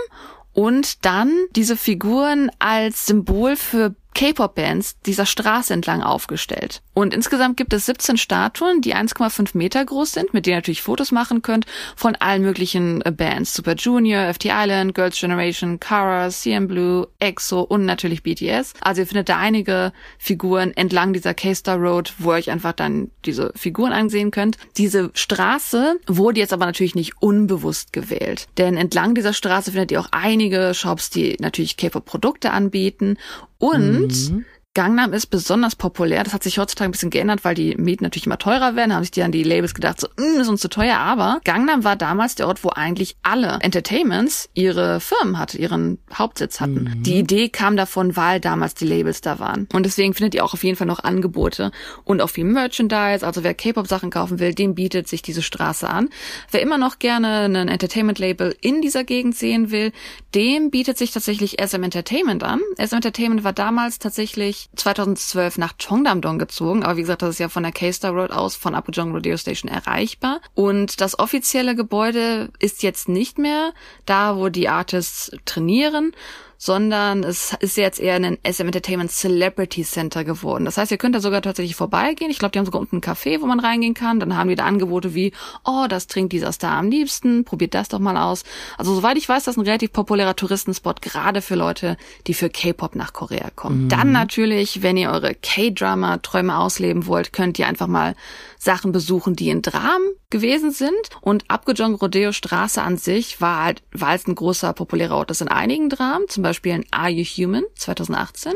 und 0.52 1.04
dann 1.04 1.32
diese 1.56 1.76
Figuren 1.76 2.50
als 2.58 3.06
Symbol 3.06 3.56
für 3.56 3.94
K-Pop-Bands 4.18 4.96
dieser 5.06 5.26
Straße 5.26 5.72
entlang 5.72 6.02
aufgestellt. 6.02 6.82
Und 6.92 7.14
insgesamt 7.14 7.56
gibt 7.56 7.72
es 7.72 7.86
17 7.86 8.16
Statuen, 8.16 8.80
die 8.80 8.96
1,5 8.96 9.56
Meter 9.56 9.84
groß 9.84 10.10
sind, 10.10 10.34
mit 10.34 10.44
denen 10.44 10.54
ihr 10.54 10.56
natürlich 10.56 10.82
Fotos 10.82 11.12
machen 11.12 11.40
könnt 11.40 11.66
von 11.94 12.16
allen 12.16 12.42
möglichen 12.42 13.00
äh, 13.02 13.12
Bands. 13.12 13.54
Super 13.54 13.76
Junior, 13.76 14.34
FT 14.34 14.46
Island, 14.46 14.96
Girls' 14.96 15.20
Generation, 15.20 15.78
Kara, 15.78 16.30
CM 16.30 16.66
Blue, 16.66 17.06
EXO 17.20 17.60
und 17.60 17.84
natürlich 17.84 18.24
BTS. 18.24 18.74
Also 18.80 19.02
ihr 19.02 19.06
findet 19.06 19.28
da 19.28 19.38
einige 19.38 19.92
Figuren 20.18 20.76
entlang 20.76 21.12
dieser 21.12 21.34
K-Star 21.34 21.76
Road, 21.76 22.14
wo 22.18 22.32
ihr 22.32 22.38
euch 22.38 22.50
einfach 22.50 22.72
dann 22.72 23.12
diese 23.24 23.52
Figuren 23.54 23.92
ansehen 23.92 24.32
könnt. 24.32 24.58
Diese 24.78 25.12
Straße 25.14 25.94
wurde 26.08 26.40
jetzt 26.40 26.52
aber 26.52 26.66
natürlich 26.66 26.96
nicht 26.96 27.22
unbewusst 27.22 27.92
gewählt. 27.92 28.48
Denn 28.58 28.76
entlang 28.76 29.14
dieser 29.14 29.32
Straße 29.32 29.70
findet 29.70 29.92
ihr 29.92 30.00
auch 30.00 30.08
einige 30.10 30.74
Shops, 30.74 31.08
die 31.08 31.36
natürlich 31.38 31.76
K-Pop-Produkte 31.76 32.50
anbieten 32.50 33.16
und 33.58 34.30
mhm. 34.30 34.44
Gangnam 34.78 35.12
ist 35.12 35.26
besonders 35.26 35.74
populär. 35.74 36.22
Das 36.22 36.32
hat 36.32 36.44
sich 36.44 36.56
heutzutage 36.60 36.88
ein 36.88 36.92
bisschen 36.92 37.10
geändert, 37.10 37.42
weil 37.42 37.56
die 37.56 37.74
Mieten 37.74 38.04
natürlich 38.04 38.26
immer 38.26 38.38
teurer 38.38 38.76
werden. 38.76 38.90
Da 38.90 38.94
haben 38.94 39.02
sich 39.02 39.10
die 39.10 39.24
an 39.24 39.32
die 39.32 39.42
Labels 39.42 39.74
gedacht, 39.74 40.00
so, 40.00 40.06
mm, 40.16 40.38
ist 40.38 40.46
uns 40.46 40.60
zu 40.60 40.68
teuer. 40.68 40.98
Aber 40.98 41.40
Gangnam 41.42 41.82
war 41.82 41.96
damals 41.96 42.36
der 42.36 42.46
Ort, 42.46 42.62
wo 42.62 42.68
eigentlich 42.68 43.16
alle 43.24 43.58
Entertainments 43.60 44.48
ihre 44.54 45.00
Firmen 45.00 45.36
hatten, 45.36 45.58
ihren 45.58 45.98
Hauptsitz 46.14 46.60
hatten. 46.60 46.84
Mhm. 46.84 47.02
Die 47.02 47.18
Idee 47.18 47.48
kam 47.48 47.76
davon, 47.76 48.14
weil 48.14 48.38
damals 48.38 48.74
die 48.74 48.84
Labels 48.84 49.20
da 49.20 49.40
waren. 49.40 49.66
Und 49.72 49.84
deswegen 49.84 50.14
findet 50.14 50.36
ihr 50.36 50.44
auch 50.44 50.54
auf 50.54 50.62
jeden 50.62 50.76
Fall 50.76 50.86
noch 50.86 51.02
Angebote 51.02 51.72
und 52.04 52.20
auch 52.20 52.30
viel 52.30 52.44
Merchandise. 52.44 53.26
Also 53.26 53.42
wer 53.42 53.54
K-Pop-Sachen 53.54 54.10
kaufen 54.10 54.38
will, 54.38 54.54
dem 54.54 54.76
bietet 54.76 55.08
sich 55.08 55.22
diese 55.22 55.42
Straße 55.42 55.90
an. 55.90 56.08
Wer 56.52 56.62
immer 56.62 56.78
noch 56.78 57.00
gerne 57.00 57.40
einen 57.40 57.66
Entertainment-Label 57.66 58.54
in 58.60 58.80
dieser 58.80 59.02
Gegend 59.02 59.34
sehen 59.34 59.72
will, 59.72 59.90
dem 60.36 60.70
bietet 60.70 60.98
sich 60.98 61.10
tatsächlich 61.10 61.56
SM 61.60 61.82
Entertainment 61.82 62.44
an. 62.44 62.60
SM 62.76 62.94
Entertainment 62.94 63.42
war 63.42 63.52
damals 63.52 63.98
tatsächlich 63.98 64.67
2012 64.76 65.58
nach 65.58 65.76
Cheongdam-dong 65.76 66.38
gezogen, 66.38 66.84
aber 66.84 66.96
wie 66.96 67.00
gesagt, 67.02 67.22
das 67.22 67.30
ist 67.30 67.38
ja 67.38 67.48
von 67.48 67.62
der 67.62 67.72
K-Star 67.72 68.12
Road 68.12 68.30
aus 68.30 68.54
von 68.56 68.74
Apgujeong 68.74 69.14
Radio 69.14 69.36
Station 69.36 69.70
erreichbar. 69.70 70.40
Und 70.54 71.00
das 71.00 71.18
offizielle 71.18 71.74
Gebäude 71.74 72.50
ist 72.58 72.82
jetzt 72.82 73.08
nicht 73.08 73.38
mehr 73.38 73.72
da, 74.06 74.36
wo 74.36 74.48
die 74.48 74.68
Artists 74.68 75.32
trainieren, 75.44 76.12
sondern 76.58 77.22
es 77.22 77.56
ist 77.60 77.76
jetzt 77.76 78.00
eher 78.00 78.16
ein 78.16 78.36
SM 78.44 78.66
Entertainment 78.66 79.12
Celebrity 79.12 79.84
Center 79.84 80.24
geworden. 80.24 80.64
Das 80.64 80.76
heißt, 80.76 80.90
ihr 80.90 80.98
könnt 80.98 81.14
da 81.14 81.20
sogar 81.20 81.40
tatsächlich 81.40 81.76
vorbeigehen. 81.76 82.32
Ich 82.32 82.38
glaube, 82.38 82.50
die 82.50 82.58
haben 82.58 82.66
sogar 82.66 82.80
unten 82.80 82.96
ein 82.96 83.00
Café, 83.00 83.40
wo 83.40 83.46
man 83.46 83.60
reingehen 83.60 83.94
kann. 83.94 84.18
Dann 84.18 84.36
haben 84.36 84.48
die 84.48 84.56
da 84.56 84.64
Angebote 84.64 85.14
wie, 85.14 85.32
oh, 85.64 85.86
das 85.88 86.08
trinkt 86.08 86.32
dieser 86.32 86.50
Star 86.50 86.72
am 86.72 86.90
liebsten, 86.90 87.44
probiert 87.44 87.74
das 87.74 87.88
doch 87.88 88.00
mal 88.00 88.16
aus. 88.16 88.42
Also 88.76 88.92
soweit 88.94 89.16
ich 89.16 89.28
weiß, 89.28 89.44
das 89.44 89.54
ist 89.54 89.58
ein 89.58 89.66
relativ 89.66 89.92
populärer 89.92 90.34
Touristenspot, 90.34 91.00
gerade 91.00 91.42
für 91.42 91.54
Leute, 91.54 91.96
die 92.26 92.34
für 92.34 92.50
K-Pop 92.50 92.96
nach 92.96 93.12
Korea 93.12 93.50
kommen. 93.54 93.84
Mhm. 93.84 93.88
Dann 93.88 94.12
natürlich, 94.12 94.82
wenn 94.82 94.96
ihr 94.96 95.10
eure 95.10 95.36
K-Drama-Träume 95.36 96.58
ausleben 96.58 97.06
wollt, 97.06 97.32
könnt 97.32 97.58
ihr 97.60 97.68
einfach 97.68 97.86
mal 97.86 98.16
Sachen 98.58 98.90
besuchen, 98.90 99.36
die 99.36 99.50
in 99.50 99.62
Dram 99.62 100.02
gewesen 100.30 100.72
sind. 100.72 100.90
Und 101.20 101.44
Abgejong 101.48 101.94
Rodeo 101.94 102.32
Straße 102.32 102.82
an 102.82 102.96
sich 102.96 103.40
war 103.40 103.62
halt, 103.62 103.82
war 103.92 104.08
als 104.08 104.26
ein 104.26 104.34
großer 104.34 104.72
populärer 104.72 105.16
Ort. 105.16 105.30
Das 105.30 105.40
in 105.40 105.48
einigen 105.48 105.88
Dramen, 105.88 106.28
zum 106.28 106.42
Beispiel 106.42 106.47
in 106.64 106.84
Are 106.90 107.10
You 107.10 107.24
Human 107.24 107.64
2018, 107.74 108.52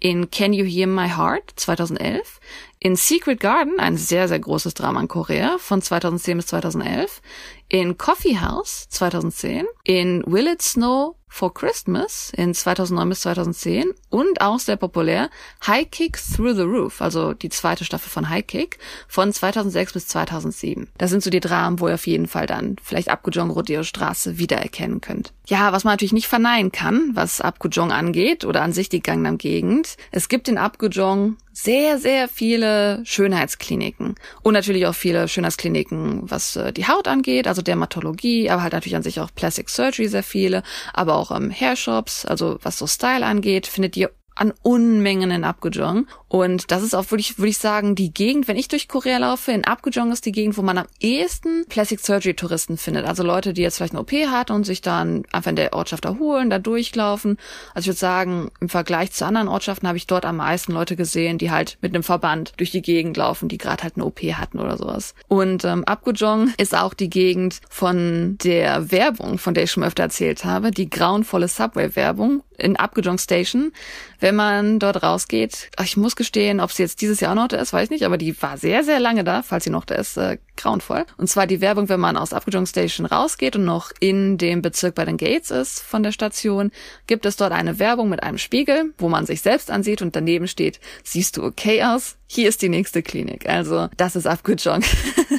in 0.00 0.30
Can 0.30 0.52
You 0.52 0.64
Hear 0.64 0.86
My 0.86 1.08
Heart 1.08 1.52
2011, 1.56 2.40
in 2.80 2.96
Secret 2.96 3.40
Garden, 3.40 3.78
ein 3.78 3.96
sehr, 3.96 4.26
sehr 4.28 4.38
großes 4.38 4.74
Drama 4.74 5.00
in 5.00 5.08
Korea 5.08 5.58
von 5.58 5.82
2010 5.82 6.38
bis 6.38 6.46
2011, 6.46 7.20
in 7.68 7.98
Coffee 7.98 8.38
House 8.38 8.88
2010, 8.88 9.66
in 9.90 10.22
Will 10.24 10.46
It 10.46 10.62
Snow 10.62 11.16
for 11.26 11.54
Christmas 11.54 12.32
in 12.36 12.54
2009 12.54 13.08
bis 13.08 13.20
2010 13.22 13.92
und 14.08 14.40
auch 14.40 14.58
sehr 14.58 14.76
populär 14.76 15.30
High 15.66 15.90
Kick 15.90 16.18
Through 16.18 16.54
the 16.54 16.62
Roof, 16.62 17.00
also 17.00 17.32
die 17.32 17.48
zweite 17.48 17.84
Staffel 17.84 18.10
von 18.10 18.28
High 18.28 18.46
Kick 18.46 18.78
von 19.08 19.32
2006 19.32 19.92
bis 19.92 20.08
2007. 20.08 20.88
Das 20.98 21.10
sind 21.10 21.22
so 21.22 21.30
die 21.30 21.40
Dramen, 21.40 21.80
wo 21.80 21.88
ihr 21.88 21.94
auf 21.94 22.06
jeden 22.06 22.26
Fall 22.26 22.46
dann 22.46 22.76
vielleicht 22.82 23.08
Abgujong 23.08 23.50
Rodeo 23.50 23.84
Straße 23.84 24.38
wiedererkennen 24.38 25.00
könnt. 25.00 25.32
Ja, 25.46 25.72
was 25.72 25.84
man 25.84 25.94
natürlich 25.94 26.12
nicht 26.12 26.28
verneinen 26.28 26.72
kann, 26.72 27.10
was 27.14 27.40
Abgujong 27.40 27.90
angeht 27.90 28.44
oder 28.44 28.62
an 28.62 28.72
sich 28.72 28.88
die 28.88 29.02
Gangnam 29.02 29.38
Gegend. 29.38 29.96
Es 30.10 30.28
gibt 30.28 30.48
in 30.48 30.58
Abgujong 30.58 31.36
sehr, 31.52 31.98
sehr 31.98 32.28
viele 32.28 33.02
Schönheitskliniken 33.04 34.14
und 34.42 34.54
natürlich 34.54 34.86
auch 34.86 34.94
viele 34.94 35.28
Schönheitskliniken, 35.28 36.22
was 36.30 36.56
äh, 36.56 36.72
die 36.72 36.86
Haut 36.86 37.08
angeht, 37.08 37.46
also 37.46 37.62
Dermatologie, 37.62 38.50
aber 38.50 38.62
halt 38.62 38.72
natürlich 38.72 38.96
an 38.96 39.02
sich 39.02 39.20
auch 39.20 39.30
Plastic 39.34 39.68
Surgery 39.80 40.08
sehr 40.08 40.22
viele, 40.22 40.62
aber 40.92 41.14
auch 41.16 41.30
ähm, 41.30 41.50
Hairshops, 41.50 42.26
also 42.26 42.58
was 42.62 42.78
so 42.78 42.86
Style 42.86 43.24
angeht, 43.24 43.66
findet 43.66 43.96
ihr 43.96 44.10
an 44.34 44.52
Unmengen 44.62 45.30
in 45.30 45.44
Apgujeong. 45.44 46.06
Und 46.30 46.70
das 46.70 46.84
ist 46.84 46.94
auch 46.94 47.10
wirklich, 47.10 47.38
würde 47.38 47.48
ich 47.48 47.58
sagen, 47.58 47.96
die 47.96 48.14
Gegend, 48.14 48.46
wenn 48.46 48.56
ich 48.56 48.68
durch 48.68 48.86
Korea 48.86 49.18
laufe, 49.18 49.50
in 49.50 49.64
Apgujeong 49.64 50.12
ist 50.12 50.24
die 50.24 50.30
Gegend, 50.30 50.56
wo 50.56 50.62
man 50.62 50.78
am 50.78 50.86
ehesten 51.00 51.64
Plastic 51.68 51.98
Surgery 51.98 52.34
Touristen 52.34 52.76
findet. 52.76 53.04
Also 53.04 53.24
Leute, 53.24 53.52
die 53.52 53.62
jetzt 53.62 53.78
vielleicht 53.78 53.94
eine 53.94 54.00
OP 54.00 54.12
hatten 54.12 54.52
und 54.52 54.62
sich 54.62 54.80
dann 54.80 55.24
einfach 55.32 55.50
in 55.50 55.56
der 55.56 55.72
Ortschaft 55.72 56.04
erholen, 56.04 56.48
da 56.48 56.60
durchlaufen. 56.60 57.36
Also 57.74 57.80
ich 57.80 57.86
würde 57.88 57.98
sagen, 57.98 58.50
im 58.60 58.68
Vergleich 58.68 59.10
zu 59.10 59.26
anderen 59.26 59.48
Ortschaften 59.48 59.88
habe 59.88 59.98
ich 59.98 60.06
dort 60.06 60.24
am 60.24 60.36
meisten 60.36 60.70
Leute 60.70 60.94
gesehen, 60.94 61.36
die 61.36 61.50
halt 61.50 61.78
mit 61.80 61.92
einem 61.92 62.04
Verband 62.04 62.52
durch 62.58 62.70
die 62.70 62.82
Gegend 62.82 63.16
laufen, 63.16 63.48
die 63.48 63.58
gerade 63.58 63.82
halt 63.82 63.96
eine 63.96 64.04
OP 64.04 64.20
hatten 64.20 64.60
oder 64.60 64.76
sowas. 64.76 65.16
Und 65.26 65.64
ähm, 65.64 65.82
Apgujeong 65.84 66.52
ist 66.58 66.76
auch 66.76 66.94
die 66.94 67.10
Gegend 67.10 67.60
von 67.68 68.38
der 68.44 68.92
Werbung, 68.92 69.38
von 69.38 69.54
der 69.54 69.64
ich 69.64 69.72
schon 69.72 69.82
öfter 69.82 70.04
erzählt 70.04 70.44
habe, 70.44 70.70
die 70.70 70.88
grauenvolle 70.88 71.48
Subway-Werbung 71.48 72.44
in 72.60 72.76
Apgujeong 72.76 73.18
Station. 73.18 73.72
Wenn 74.20 74.36
man 74.36 74.78
dort 74.78 75.02
rausgeht, 75.02 75.70
ich 75.82 75.96
muss 75.96 76.14
gestehen, 76.20 76.60
ob 76.60 76.70
sie 76.70 76.82
jetzt 76.82 77.00
dieses 77.00 77.20
Jahr 77.20 77.34
noch 77.34 77.48
da 77.48 77.56
ist, 77.56 77.72
weiß 77.72 77.84
ich 77.84 77.90
nicht, 77.90 78.04
aber 78.04 78.18
die 78.18 78.40
war 78.42 78.58
sehr, 78.58 78.84
sehr 78.84 79.00
lange 79.00 79.24
da, 79.24 79.42
falls 79.42 79.64
sie 79.64 79.70
noch 79.70 79.86
da 79.86 79.94
ist, 79.94 80.18
äh, 80.18 80.36
grauenvoll. 80.58 81.06
Und 81.16 81.28
zwar 81.28 81.46
die 81.46 81.62
Werbung, 81.62 81.88
wenn 81.88 81.98
man 81.98 82.18
aus 82.18 82.34
Apgujeong 82.34 82.66
Station 82.66 83.06
rausgeht 83.06 83.56
und 83.56 83.64
noch 83.64 83.90
in 84.00 84.36
dem 84.36 84.60
Bezirk 84.60 84.94
bei 84.94 85.06
den 85.06 85.16
Gates 85.16 85.50
ist 85.50 85.80
von 85.80 86.02
der 86.02 86.12
Station, 86.12 86.72
gibt 87.06 87.24
es 87.24 87.36
dort 87.36 87.52
eine 87.52 87.78
Werbung 87.78 88.10
mit 88.10 88.22
einem 88.22 88.36
Spiegel, 88.36 88.92
wo 88.98 89.08
man 89.08 89.24
sich 89.24 89.40
selbst 89.40 89.70
ansieht 89.70 90.02
und 90.02 90.14
daneben 90.14 90.46
steht, 90.46 90.78
siehst 91.04 91.38
du 91.38 91.42
okay 91.42 91.82
aus? 91.82 92.16
Hier 92.26 92.50
ist 92.50 92.60
die 92.60 92.68
nächste 92.68 93.02
Klinik. 93.02 93.48
Also, 93.48 93.88
das 93.96 94.14
ist 94.14 94.26
Apgujeong. 94.26 94.82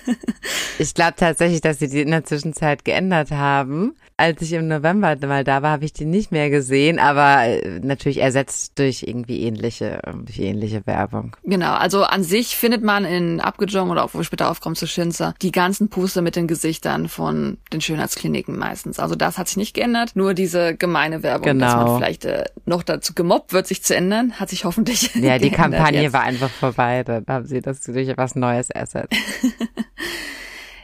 ich 0.79 0.95
glaube 0.95 1.13
tatsächlich, 1.15 1.61
dass 1.61 1.77
sie 1.77 1.89
die 1.89 2.01
in 2.01 2.09
der 2.09 2.25
Zwischenzeit 2.25 2.83
geändert 2.83 3.29
haben 3.29 3.95
als 4.21 4.39
ich 4.43 4.53
im 4.53 4.67
November 4.67 5.17
mal 5.25 5.43
da 5.43 5.63
war, 5.63 5.71
habe 5.71 5.85
ich 5.85 5.93
die 5.93 6.05
nicht 6.05 6.31
mehr 6.31 6.51
gesehen, 6.51 6.99
aber 6.99 7.43
äh, 7.43 7.79
natürlich 7.79 8.19
ersetzt 8.19 8.77
durch 8.77 9.03
irgendwie 9.07 9.41
ähnliche, 9.41 9.99
durch 10.25 10.37
ähnliche 10.37 10.85
Werbung. 10.85 11.35
Genau, 11.43 11.73
also 11.73 12.03
an 12.03 12.23
sich 12.23 12.55
findet 12.55 12.83
man 12.83 13.03
in 13.03 13.41
Abgejong 13.41 13.89
oder 13.89 14.03
auch 14.03 14.13
wo 14.13 14.19
wir 14.19 14.23
später 14.23 14.51
aufkommen 14.51 14.75
zu 14.75 14.85
Shinza 14.85 15.33
die 15.41 15.51
ganzen 15.51 15.89
Poster 15.89 16.21
mit 16.21 16.35
den 16.35 16.45
Gesichtern 16.47 17.09
von 17.09 17.57
den 17.73 17.81
Schönheitskliniken 17.81 18.57
meistens. 18.57 18.99
Also 18.99 19.15
das 19.15 19.39
hat 19.39 19.47
sich 19.47 19.57
nicht 19.57 19.73
geändert, 19.73 20.11
nur 20.13 20.35
diese 20.35 20.75
gemeine 20.75 21.23
Werbung, 21.23 21.45
genau. 21.45 21.65
dass 21.65 21.75
man 21.75 21.85
genau. 21.85 21.97
vielleicht 21.97 22.25
äh, 22.25 22.45
noch 22.65 22.83
dazu 22.83 23.15
gemobbt 23.15 23.53
wird, 23.53 23.65
sich 23.65 23.83
zu 23.83 23.95
ändern, 23.95 24.33
hat 24.39 24.49
sich 24.49 24.65
hoffentlich 24.65 25.15
Ja, 25.15 25.39
die 25.39 25.49
Kampagne 25.51 26.03
jetzt. 26.03 26.13
war 26.13 26.21
einfach 26.21 26.51
vorbei, 26.51 27.03
dann 27.03 27.25
haben 27.27 27.47
sie 27.47 27.61
das 27.61 27.81
durch 27.81 28.07
etwas 28.07 28.35
Neues 28.35 28.69
ersetzt. 28.69 29.15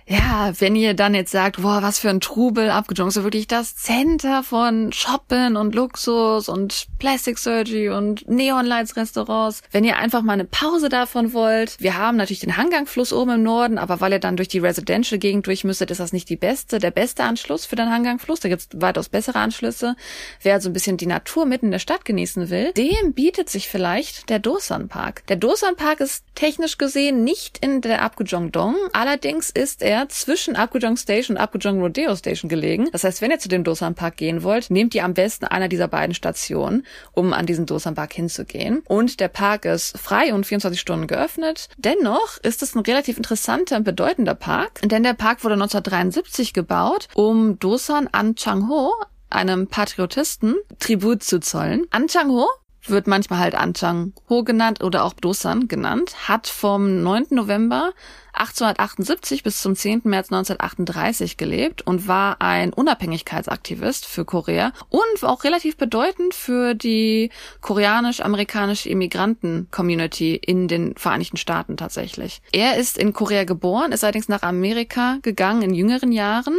ja, 0.10 0.54
wenn 0.60 0.76
ihr 0.76 0.94
dann 0.94 1.14
jetzt 1.14 1.32
sagt, 1.32 1.62
boah, 1.62 1.82
was 1.82 2.00
für 2.00 2.10
ein 2.10 2.22
Trubel, 2.22 2.70
abgejunkt, 2.72 3.14
so 3.14 3.24
wirklich 3.24 3.46
das 3.46 3.76
Center 3.76 4.42
von 4.42 4.94
Shoppen 4.94 5.58
und 5.58 5.76
Luxus 5.76 6.48
und 6.48 6.88
Plastic 6.98 7.38
Surgery 7.38 7.90
und 7.90 8.28
Neon 8.30 8.66
Lights 8.66 8.96
Restaurants. 8.96 9.62
Wenn 9.72 9.84
ihr 9.84 9.98
einfach 9.98 10.22
mal 10.22 10.34
eine 10.34 10.46
Pause 10.46 10.88
davon 10.88 11.34
wollt, 11.34 11.76
wir 11.80 11.98
haben 11.98 12.16
natürlich 12.16 12.40
den 12.40 12.56
Hangang-Fluss 12.56 13.12
oben 13.12 13.32
im 13.32 13.44
Norden, 13.44 13.78
aber 13.78 14.00
weil 14.00 14.14
ihr 14.14 14.20
dann 14.20 14.38
durch 14.38 14.48
die 14.48 14.60
Residential 14.60 15.20
Gegend 15.20 15.46
durch 15.46 15.66
müsstet, 15.66 15.92
ist 15.92 16.00
das 16.00 16.14
nicht 16.14 16.30
die 16.30 16.38
beste, 16.38 16.80
der 16.80 16.92
beste 16.92 17.26
Anschluss 17.26 17.66
für 17.66 17.76
den 17.76 17.92
Hangang-Fluss. 17.92 18.40
Da 18.40 18.48
gibt's 18.48 18.70
weitaus 18.76 19.10
bessere 19.10 19.40
Anschlüsse. 19.40 19.98
Wer 20.42 20.54
also 20.54 20.70
ein 20.70 20.74
bisschen 20.74 20.96
die 20.96 21.06
Natur 21.06 21.46
mitten 21.46 21.66
in 21.66 21.72
der 21.72 21.80
Stadt 21.80 22.06
genießen 22.06 22.50
will, 22.50 22.72
dem 22.74 23.12
bietet 23.12 23.50
sich 23.50 23.68
vielleicht 23.68 24.30
der 24.30 24.40
Dosan 24.40 24.88
Park. 24.88 25.28
Der 25.28 25.36
Dosan 25.36 25.76
Park 25.76 26.00
ist 26.00 26.24
technisch 26.36 26.78
gesehen 26.78 27.26
nicht 27.26 27.58
in 27.58 27.82
der 27.82 28.02
Apgujeong-dong, 28.02 28.76
allerdings 28.94 29.50
ist 29.50 29.82
er 29.82 29.97
er 29.98 30.10
zwischen 30.10 30.56
Apgujeong 30.56 30.96
Station 30.98 31.36
und 31.36 31.44
Apgujeong 31.44 31.82
Rodeo 31.82 32.16
Station 32.16 32.50
gelegen. 32.50 32.88
Das 32.92 33.04
heißt, 33.04 33.22
wenn 33.22 33.32
ihr 33.32 33.40
zu 33.40 33.50
dem 33.50 33.64
Dosan 33.64 33.96
Park 33.96 34.18
gehen 34.18 34.44
wollt, 34.44 34.70
nehmt 34.70 34.96
ihr 34.96 35.04
am 35.04 35.14
besten 35.14 35.46
einer 35.46 35.68
dieser 35.68 35.88
beiden 35.88 36.14
Stationen, 36.14 36.86
um 37.12 37.34
an 37.34 37.46
diesen 37.46 37.66
Dosan 37.66 37.96
Park 37.96 38.14
hinzugehen. 38.14 38.84
Und 38.88 39.20
der 39.20 39.28
Park 39.28 39.66
ist 39.66 39.98
frei 39.98 40.34
und 40.34 40.46
24 40.46 40.80
Stunden 40.80 41.08
geöffnet. 41.08 41.70
Dennoch 41.78 42.38
ist 42.44 42.62
es 42.62 42.76
ein 42.76 42.82
relativ 42.82 43.18
interessanter 43.18 43.78
und 43.78 43.84
bedeutender 43.84 44.36
Park, 44.36 44.82
denn 44.84 45.04
der 45.04 45.14
Park 45.14 45.44
wurde 45.44 45.56
1973 45.56 46.54
gebaut, 46.54 47.08
um 47.16 47.60
Dosan 47.60 48.08
An 48.12 48.36
Chang-ho, 48.36 48.94
einem 49.30 49.68
Patriotisten, 49.68 50.56
Tribut 50.80 51.24
zu 51.24 51.40
zollen. 51.40 51.86
An 51.92 52.08
Chang-ho 52.08 52.48
wird 52.90 53.08
manchmal 53.08 53.40
halt 53.40 53.56
Anchang 53.56 54.14
Ho 54.30 54.44
genannt 54.44 54.84
oder 54.84 55.04
auch 55.04 55.14
Dosan 55.14 55.68
genannt, 55.68 56.28
hat 56.28 56.48
vom 56.48 57.04
9. 57.04 57.28
November 57.32 57.94
1878 58.40 59.44
bis 59.44 59.62
zum 59.62 59.76
10. 59.76 60.02
März 60.06 60.32
1938 60.32 61.38
gelebt 61.38 61.82
und 61.86 62.08
war 62.08 62.42
ein 62.42 62.74
Unabhängigkeitsaktivist 62.74 64.06
für 64.06 64.26
Korea 64.26 64.72
und 64.90 65.24
auch 65.24 65.44
relativ 65.44 65.78
bedeutend 65.78 66.34
für 66.34 66.74
die 66.76 67.32
koreanisch-amerikanische 67.62 68.90
Immigranten-Community 68.90 70.36
in 70.36 70.68
den 70.68 70.96
Vereinigten 70.96 71.38
Staaten 71.38 71.78
tatsächlich. 71.78 72.42
Er 72.52 72.78
ist 72.78 72.98
in 72.98 73.14
Korea 73.14 73.44
geboren, 73.44 73.92
ist 73.92 74.04
allerdings 74.04 74.30
nach 74.30 74.44
Amerika 74.44 75.18
gegangen 75.22 75.62
in 75.62 75.74
jüngeren 75.74 76.12
Jahren 76.12 76.56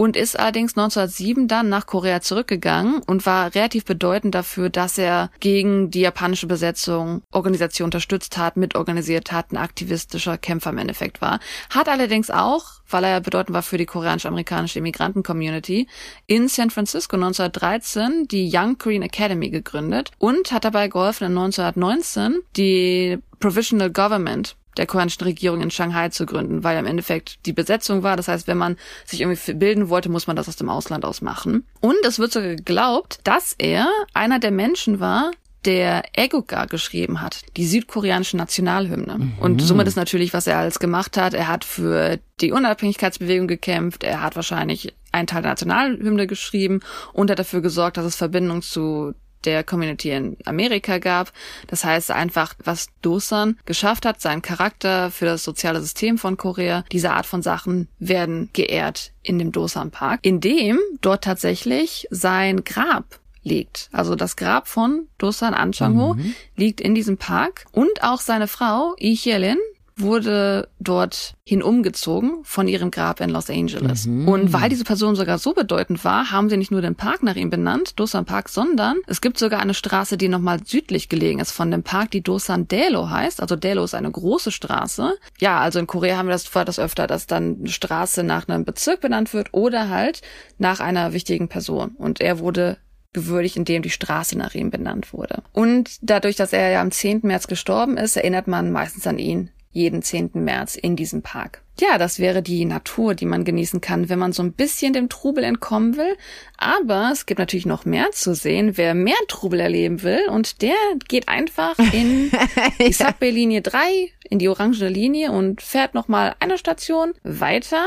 und 0.00 0.16
ist 0.16 0.40
allerdings 0.40 0.78
1907 0.78 1.46
dann 1.46 1.68
nach 1.68 1.84
Korea 1.84 2.22
zurückgegangen 2.22 3.02
und 3.06 3.26
war 3.26 3.54
relativ 3.54 3.84
bedeutend 3.84 4.34
dafür, 4.34 4.70
dass 4.70 4.96
er 4.96 5.30
gegen 5.40 5.90
die 5.90 6.00
japanische 6.00 6.46
Besetzung 6.46 7.20
Organisation 7.30 7.88
unterstützt 7.88 8.38
hat, 8.38 8.56
mitorganisiert 8.56 9.30
hat, 9.30 9.52
ein 9.52 9.58
aktivistischer 9.58 10.38
Kämpfer 10.38 10.70
im 10.70 10.78
Endeffekt 10.78 11.20
war. 11.20 11.38
Hat 11.68 11.90
allerdings 11.90 12.30
auch, 12.30 12.80
weil 12.88 13.04
er 13.04 13.20
bedeutend 13.20 13.54
war 13.54 13.62
für 13.62 13.76
die 13.76 13.84
koreanisch-amerikanische 13.84 14.78
Immigranten-Community, 14.78 15.86
in 16.26 16.48
San 16.48 16.70
Francisco 16.70 17.16
1913 17.16 18.26
die 18.26 18.50
Young 18.50 18.78
Korean 18.78 19.02
Academy 19.02 19.50
gegründet 19.50 20.12
und 20.16 20.50
hat 20.50 20.64
dabei 20.64 20.88
geholfen, 20.88 21.24
in 21.24 21.36
1919 21.36 22.40
die 22.56 23.18
Provisional 23.38 23.90
Government 23.90 24.56
der 24.76 24.86
koreanischen 24.86 25.24
Regierung 25.24 25.60
in 25.60 25.70
Shanghai 25.70 26.08
zu 26.10 26.26
gründen, 26.26 26.64
weil 26.64 26.78
im 26.78 26.86
Endeffekt 26.86 27.44
die 27.46 27.52
Besetzung 27.52 28.02
war. 28.02 28.16
Das 28.16 28.28
heißt, 28.28 28.46
wenn 28.46 28.58
man 28.58 28.76
sich 29.04 29.20
irgendwie 29.20 29.54
bilden 29.54 29.88
wollte, 29.88 30.08
muss 30.08 30.26
man 30.26 30.36
das 30.36 30.48
aus 30.48 30.56
dem 30.56 30.68
Ausland 30.68 31.04
aus 31.04 31.22
machen. 31.22 31.66
Und 31.80 31.96
es 32.04 32.18
wird 32.18 32.32
sogar 32.32 32.54
geglaubt, 32.54 33.20
dass 33.24 33.54
er 33.58 33.88
einer 34.14 34.38
der 34.38 34.50
Menschen 34.50 35.00
war, 35.00 35.30
der 35.64 36.04
Egoga 36.14 36.64
geschrieben 36.64 37.20
hat, 37.20 37.42
die 37.56 37.66
südkoreanische 37.66 38.36
Nationalhymne. 38.36 39.18
Mhm. 39.18 39.32
Und 39.40 39.60
somit 39.60 39.86
ist 39.88 39.96
natürlich, 39.96 40.32
was 40.32 40.46
er 40.46 40.58
alles 40.58 40.78
gemacht 40.78 41.16
hat. 41.16 41.34
Er 41.34 41.48
hat 41.48 41.64
für 41.64 42.18
die 42.40 42.52
Unabhängigkeitsbewegung 42.52 43.46
gekämpft. 43.46 44.02
Er 44.02 44.22
hat 44.22 44.36
wahrscheinlich 44.36 44.94
einen 45.12 45.26
Teil 45.26 45.42
der 45.42 45.52
Nationalhymne 45.52 46.26
geschrieben 46.26 46.80
und 47.12 47.30
hat 47.30 47.38
dafür 47.38 47.60
gesorgt, 47.60 47.98
dass 47.98 48.06
es 48.06 48.16
Verbindung 48.16 48.62
zu 48.62 49.12
der 49.44 49.64
Community 49.64 50.10
in 50.10 50.36
Amerika 50.44 50.98
gab. 50.98 51.32
Das 51.66 51.84
heißt 51.84 52.10
einfach, 52.10 52.54
was 52.62 52.88
Dosan 53.02 53.58
geschafft 53.64 54.06
hat, 54.06 54.20
sein 54.20 54.42
Charakter 54.42 55.10
für 55.10 55.24
das 55.24 55.44
soziale 55.44 55.80
System 55.80 56.18
von 56.18 56.36
Korea, 56.36 56.84
diese 56.92 57.12
Art 57.12 57.26
von 57.26 57.42
Sachen 57.42 57.88
werden 57.98 58.50
geehrt 58.52 59.12
in 59.22 59.38
dem 59.38 59.52
Dosan 59.52 59.90
Park, 59.90 60.20
in 60.22 60.40
dem 60.40 60.78
dort 61.00 61.24
tatsächlich 61.24 62.06
sein 62.10 62.64
Grab 62.64 63.20
liegt. 63.42 63.88
Also 63.92 64.16
das 64.16 64.36
Grab 64.36 64.68
von 64.68 65.08
Dosan 65.18 65.54
Anchangho 65.54 66.14
mhm. 66.14 66.34
liegt 66.56 66.80
in 66.80 66.94
diesem 66.94 67.16
Park 67.16 67.66
und 67.72 68.02
auch 68.02 68.20
seine 68.20 68.48
Frau 68.48 68.94
Lee 68.98 69.14
Hyelin 69.14 69.58
wurde 70.00 70.68
dort 70.78 71.34
hin 71.44 71.62
umgezogen 71.62 72.40
von 72.44 72.68
ihrem 72.68 72.90
Grab 72.90 73.20
in 73.20 73.30
Los 73.30 73.50
Angeles. 73.50 74.06
Mhm. 74.06 74.28
Und 74.28 74.52
weil 74.52 74.68
diese 74.68 74.84
Person 74.84 75.16
sogar 75.16 75.38
so 75.38 75.52
bedeutend 75.52 76.04
war, 76.04 76.30
haben 76.30 76.48
sie 76.48 76.56
nicht 76.56 76.70
nur 76.70 76.82
den 76.82 76.94
Park 76.94 77.22
nach 77.22 77.36
ihm 77.36 77.50
benannt, 77.50 77.98
Dosan 77.98 78.24
Park, 78.24 78.48
sondern 78.48 78.98
es 79.06 79.20
gibt 79.20 79.38
sogar 79.38 79.60
eine 79.60 79.74
Straße, 79.74 80.16
die 80.16 80.28
nochmal 80.28 80.60
südlich 80.64 81.08
gelegen 81.08 81.40
ist 81.40 81.52
von 81.52 81.70
dem 81.70 81.82
Park, 81.82 82.10
die 82.10 82.22
Dosan 82.22 82.68
Delo 82.68 83.10
heißt. 83.10 83.40
Also 83.40 83.56
Delo 83.56 83.84
ist 83.84 83.94
eine 83.94 84.10
große 84.10 84.50
Straße. 84.50 85.14
Ja, 85.38 85.60
also 85.60 85.78
in 85.78 85.86
Korea 85.86 86.16
haben 86.16 86.28
wir 86.28 86.32
das 86.32 86.46
vor 86.46 86.64
das 86.64 86.78
öfter, 86.78 87.06
dass 87.06 87.26
dann 87.26 87.58
eine 87.60 87.68
Straße 87.68 88.22
nach 88.22 88.48
einem 88.48 88.64
Bezirk 88.64 89.00
benannt 89.00 89.32
wird 89.34 89.48
oder 89.52 89.88
halt 89.88 90.22
nach 90.58 90.80
einer 90.80 91.12
wichtigen 91.12 91.48
Person. 91.48 91.90
Und 91.96 92.20
er 92.20 92.38
wurde 92.38 92.78
gewürdigt, 93.12 93.56
indem 93.56 93.82
die 93.82 93.90
Straße 93.90 94.38
nach 94.38 94.54
ihm 94.54 94.70
benannt 94.70 95.12
wurde. 95.12 95.42
Und 95.52 95.98
dadurch, 96.00 96.36
dass 96.36 96.52
er 96.52 96.70
ja 96.70 96.80
am 96.80 96.92
10. 96.92 97.20
März 97.22 97.48
gestorben 97.48 97.96
ist, 97.96 98.16
erinnert 98.16 98.46
man 98.46 98.70
meistens 98.70 99.06
an 99.06 99.18
ihn 99.18 99.50
jeden 99.72 100.02
10. 100.02 100.30
März 100.34 100.74
in 100.74 100.96
diesem 100.96 101.22
Park. 101.22 101.62
Ja, 101.78 101.96
das 101.96 102.18
wäre 102.18 102.42
die 102.42 102.64
Natur, 102.64 103.14
die 103.14 103.24
man 103.24 103.44
genießen 103.44 103.80
kann, 103.80 104.08
wenn 104.08 104.18
man 104.18 104.32
so 104.32 104.42
ein 104.42 104.52
bisschen 104.52 104.92
dem 104.92 105.08
Trubel 105.08 105.44
entkommen 105.44 105.96
will. 105.96 106.16
Aber 106.58 107.10
es 107.12 107.24
gibt 107.24 107.38
natürlich 107.38 107.66
noch 107.66 107.84
mehr 107.84 108.10
zu 108.12 108.34
sehen, 108.34 108.76
wer 108.76 108.94
mehr 108.94 109.16
Trubel 109.28 109.60
erleben 109.60 110.02
will. 110.02 110.28
Und 110.28 110.60
der 110.60 110.76
geht 111.08 111.28
einfach 111.28 111.78
in 111.92 112.30
die 112.86 112.92
Subway-Linie 112.92 113.62
3, 113.62 114.10
in 114.28 114.38
die 114.38 114.48
orange 114.48 114.88
Linie 114.88 115.32
und 115.32 115.62
fährt 115.62 115.94
nochmal 115.94 116.34
eine 116.40 116.58
Station 116.58 117.14
weiter 117.22 117.86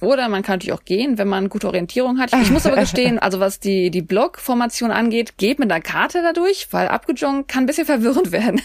oder 0.00 0.28
man 0.28 0.42
kann 0.42 0.54
natürlich 0.54 0.72
auch 0.72 0.84
gehen, 0.84 1.18
wenn 1.18 1.28
man 1.28 1.48
gute 1.48 1.66
Orientierung 1.66 2.18
hat. 2.18 2.32
Ich 2.32 2.50
muss 2.50 2.66
aber 2.66 2.76
gestehen, 2.80 3.18
also 3.18 3.40
was 3.40 3.60
die, 3.60 3.90
die 3.90 4.02
Blockformation 4.02 4.90
angeht, 4.90 5.38
geht 5.38 5.58
mit 5.58 5.70
einer 5.70 5.80
Karte 5.80 6.22
dadurch, 6.22 6.68
weil 6.70 6.88
abgejongt 6.88 7.48
kann 7.48 7.64
ein 7.64 7.66
bisschen 7.66 7.86
verwirrend 7.86 8.32
werden. 8.32 8.60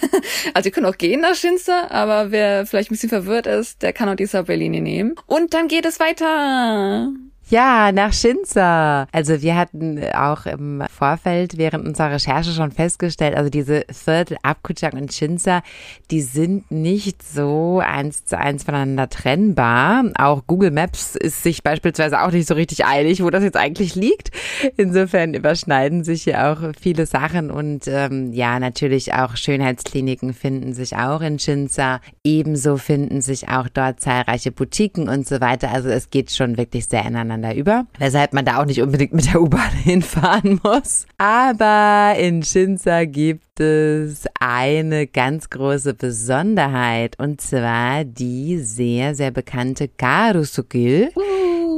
Also 0.53 0.69
ihr 0.69 0.71
könnt 0.71 0.87
auch 0.87 0.97
gehen 0.97 1.21
nach 1.21 1.35
Schinzer, 1.35 1.91
aber 1.91 2.31
wer 2.31 2.65
vielleicht 2.65 2.91
ein 2.91 2.95
bisschen 2.95 3.09
verwirrt 3.09 3.47
ist, 3.47 3.81
der 3.81 3.93
kann 3.93 4.09
auch 4.09 4.15
die 4.15 4.25
Subway-Linie 4.25 4.81
nehmen. 4.81 5.15
Und 5.25 5.53
dann 5.53 5.67
geht 5.67 5.85
es 5.85 5.99
weiter. 5.99 7.11
Ja, 7.49 7.91
nach 7.91 8.13
Schinzer. 8.13 9.05
Also 9.11 9.41
wir 9.41 9.55
hatten 9.55 10.01
auch 10.13 10.45
im 10.45 10.81
Vorfeld 10.89 11.57
während 11.57 11.85
unserer 11.85 12.13
Recherche 12.13 12.51
schon 12.51 12.71
festgestellt, 12.71 13.35
also 13.35 13.49
diese 13.49 13.83
Viertel 13.91 14.37
Abkutschak 14.43 14.93
und 14.93 15.13
Schinzer, 15.13 15.61
die 16.09 16.21
sind 16.21 16.71
nicht 16.71 17.21
so 17.21 17.81
eins 17.85 18.23
zu 18.23 18.39
eins 18.39 18.63
voneinander 18.63 19.09
trennbar. 19.09 20.05
Auch 20.17 20.43
Google 20.47 20.71
Maps 20.71 21.17
ist 21.17 21.43
sich 21.43 21.63
beispielsweise 21.63 22.21
auch 22.21 22.31
nicht 22.31 22.47
so 22.47 22.53
richtig 22.53 22.85
eilig, 22.85 23.21
wo 23.21 23.29
das 23.29 23.43
jetzt 23.43 23.57
eigentlich 23.57 23.93
liegt. 23.95 24.31
Insofern 24.77 25.33
überschneiden 25.33 26.05
sich 26.05 26.23
hier 26.23 26.47
auch 26.47 26.71
viele 26.79 27.05
Sachen 27.05 27.51
und 27.51 27.83
ähm, 27.87 28.31
ja, 28.31 28.57
natürlich 28.57 29.13
auch 29.13 29.35
Schönheitskliniken 29.35 30.33
finden 30.33 30.73
sich 30.73 30.95
auch 30.95 31.21
in 31.21 31.39
Schinzer. 31.39 31.99
Ebenso 32.23 32.77
finden 32.77 33.21
sich 33.21 33.49
auch 33.49 33.67
dort 33.67 33.99
zahlreiche 33.99 34.51
Boutiquen 34.51 35.09
und 35.09 35.27
so 35.27 35.41
weiter. 35.41 35.71
Also 35.71 35.89
es 35.89 36.09
geht 36.09 36.31
schon 36.31 36.57
wirklich 36.57 36.85
sehr 36.85 37.05
ineinander 37.05 37.42
ineinander 37.43 37.55
über, 37.55 37.85
weshalb 37.99 38.33
man 38.33 38.45
da 38.45 38.61
auch 38.61 38.65
nicht 38.65 38.81
unbedingt 38.81 39.13
mit 39.13 39.31
der 39.31 39.41
U-Bahn 39.41 39.71
hinfahren 39.83 40.59
muss. 40.63 41.05
Aber 41.17 42.15
in 42.17 42.43
Shinza 42.43 43.05
gibt 43.05 43.59
es 43.59 44.25
eine 44.39 45.07
ganz 45.07 45.49
große 45.49 45.93
Besonderheit 45.93 47.19
und 47.19 47.41
zwar 47.41 48.03
die 48.03 48.59
sehr, 48.59 49.15
sehr 49.15 49.31
bekannte 49.31 49.87
Garusugil. 49.87 51.11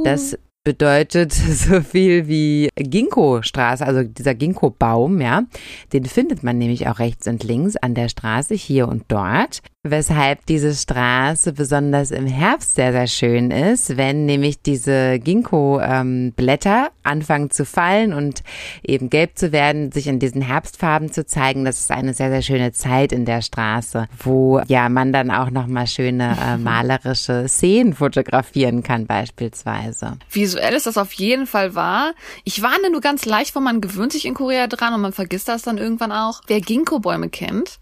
Das 0.04 0.38
bedeutet 0.64 1.32
so 1.32 1.80
viel 1.80 2.26
wie 2.26 2.68
Ginkgo-Straße, 2.76 3.86
also 3.86 4.02
dieser 4.02 4.34
Ginkgo-Baum, 4.34 5.20
ja. 5.20 5.44
Den 5.92 6.04
findet 6.04 6.42
man 6.42 6.58
nämlich 6.58 6.88
auch 6.88 6.98
rechts 6.98 7.26
und 7.28 7.44
links 7.44 7.76
an 7.76 7.94
der 7.94 8.08
Straße 8.08 8.54
hier 8.54 8.88
und 8.88 9.04
dort 9.08 9.60
weshalb 9.90 10.44
diese 10.46 10.74
Straße 10.74 11.52
besonders 11.52 12.10
im 12.10 12.26
Herbst 12.26 12.74
sehr, 12.74 12.92
sehr 12.92 13.06
schön 13.06 13.50
ist, 13.50 13.96
wenn 13.96 14.26
nämlich 14.26 14.60
diese 14.60 15.18
Ginkgo-Blätter 15.18 16.86
ähm, 16.86 16.92
anfangen 17.02 17.50
zu 17.50 17.64
fallen 17.64 18.12
und 18.12 18.42
eben 18.82 19.10
gelb 19.10 19.38
zu 19.38 19.52
werden, 19.52 19.92
sich 19.92 20.06
in 20.06 20.18
diesen 20.18 20.42
Herbstfarben 20.42 21.12
zu 21.12 21.26
zeigen. 21.26 21.64
Das 21.64 21.80
ist 21.80 21.90
eine 21.90 22.14
sehr, 22.14 22.30
sehr 22.30 22.42
schöne 22.42 22.72
Zeit 22.72 23.12
in 23.12 23.24
der 23.24 23.42
Straße, 23.42 24.08
wo 24.22 24.60
ja 24.66 24.88
man 24.88 25.12
dann 25.12 25.30
auch 25.30 25.50
nochmal 25.50 25.86
schöne 25.86 26.36
äh, 26.40 26.56
malerische 26.58 27.48
Szenen 27.48 27.94
fotografieren 27.94 28.82
kann 28.82 29.06
beispielsweise. 29.06 30.18
Visuell 30.30 30.74
ist 30.74 30.86
das 30.86 30.98
auf 30.98 31.12
jeden 31.12 31.46
Fall 31.46 31.74
wahr. 31.74 32.12
Ich 32.44 32.62
warne 32.62 32.90
nur 32.90 33.00
ganz 33.00 33.24
leicht, 33.24 33.54
weil 33.54 33.62
man 33.62 33.80
gewöhnt 33.80 34.12
sich 34.12 34.26
in 34.26 34.34
Korea 34.34 34.66
dran 34.66 34.94
und 34.94 35.00
man 35.00 35.12
vergisst 35.12 35.48
das 35.48 35.62
dann 35.62 35.78
irgendwann 35.78 36.12
auch. 36.12 36.42
Wer 36.46 36.60
Ginkgo-Bäume 36.60 37.28
kennt, 37.28 37.78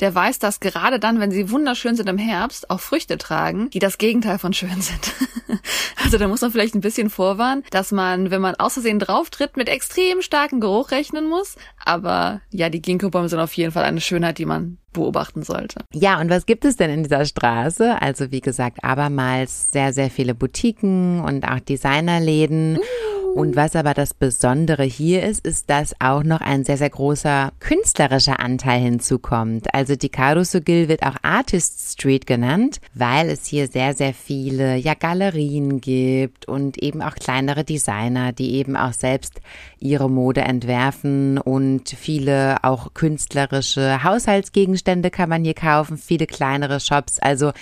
der 0.00 0.14
weiß, 0.14 0.38
dass 0.38 0.60
gerade 0.60 0.98
dann, 0.98 1.20
wenn 1.20 1.30
sie 1.30 1.50
wunderschön 1.50 1.96
sind 1.96 2.08
im 2.08 2.18
Herbst, 2.18 2.70
auch 2.70 2.80
Früchte 2.80 3.18
tragen, 3.18 3.70
die 3.70 3.78
das 3.78 3.98
Gegenteil 3.98 4.38
von 4.38 4.52
schön 4.52 4.80
sind. 4.80 5.12
also 6.04 6.18
da 6.18 6.28
muss 6.28 6.40
man 6.40 6.50
vielleicht 6.50 6.74
ein 6.74 6.80
bisschen 6.80 7.10
vorwarnen, 7.10 7.64
dass 7.70 7.92
man, 7.92 8.30
wenn 8.30 8.40
man 8.40 8.54
aus 8.56 8.74
Versehen 8.74 8.98
drauftritt, 8.98 9.56
mit 9.56 9.68
extrem 9.68 10.22
starkem 10.22 10.60
Geruch 10.60 10.90
rechnen 10.90 11.28
muss. 11.28 11.56
Aber 11.84 12.40
ja, 12.50 12.68
die 12.68 12.82
Ginkgo-Bäume 12.82 13.28
sind 13.28 13.40
auf 13.40 13.54
jeden 13.54 13.72
Fall 13.72 13.84
eine 13.84 14.00
Schönheit, 14.00 14.38
die 14.38 14.46
man 14.46 14.78
beobachten 14.92 15.42
sollte. 15.42 15.84
Ja, 15.92 16.20
und 16.20 16.30
was 16.30 16.46
gibt 16.46 16.64
es 16.64 16.76
denn 16.76 16.90
in 16.90 17.02
dieser 17.02 17.24
Straße? 17.24 18.00
Also 18.00 18.30
wie 18.30 18.40
gesagt, 18.40 18.82
abermals 18.82 19.70
sehr, 19.70 19.92
sehr 19.92 20.10
viele 20.10 20.34
Boutiquen 20.34 21.20
und 21.20 21.44
auch 21.44 21.60
Designerläden. 21.60 22.78
Uh. 22.78 23.15
Und 23.36 23.54
was 23.54 23.76
aber 23.76 23.92
das 23.92 24.14
Besondere 24.14 24.84
hier 24.84 25.22
ist, 25.22 25.46
ist, 25.46 25.68
dass 25.68 25.94
auch 26.00 26.22
noch 26.22 26.40
ein 26.40 26.64
sehr, 26.64 26.78
sehr 26.78 26.88
großer 26.88 27.52
künstlerischer 27.60 28.40
Anteil 28.40 28.80
hinzukommt. 28.80 29.74
Also 29.74 29.94
die 29.94 30.08
Karusugil 30.08 30.88
wird 30.88 31.02
auch 31.02 31.16
Artist 31.20 31.92
Street 31.92 32.26
genannt, 32.26 32.80
weil 32.94 33.28
es 33.28 33.44
hier 33.44 33.68
sehr, 33.68 33.92
sehr 33.92 34.14
viele 34.14 34.76
ja, 34.76 34.94
Galerien 34.94 35.82
gibt 35.82 36.48
und 36.48 36.82
eben 36.82 37.02
auch 37.02 37.14
kleinere 37.14 37.62
Designer, 37.62 38.32
die 38.32 38.54
eben 38.54 38.74
auch 38.74 38.94
selbst 38.94 39.42
ihre 39.80 40.08
Mode 40.08 40.40
entwerfen 40.40 41.36
und 41.36 41.90
viele 41.90 42.64
auch 42.64 42.94
künstlerische 42.94 44.02
Haushaltsgegenstände 44.02 45.10
kann 45.10 45.28
man 45.28 45.44
hier 45.44 45.52
kaufen, 45.52 45.98
viele 45.98 46.26
kleinere 46.26 46.80
Shops. 46.80 47.18
Also 47.18 47.52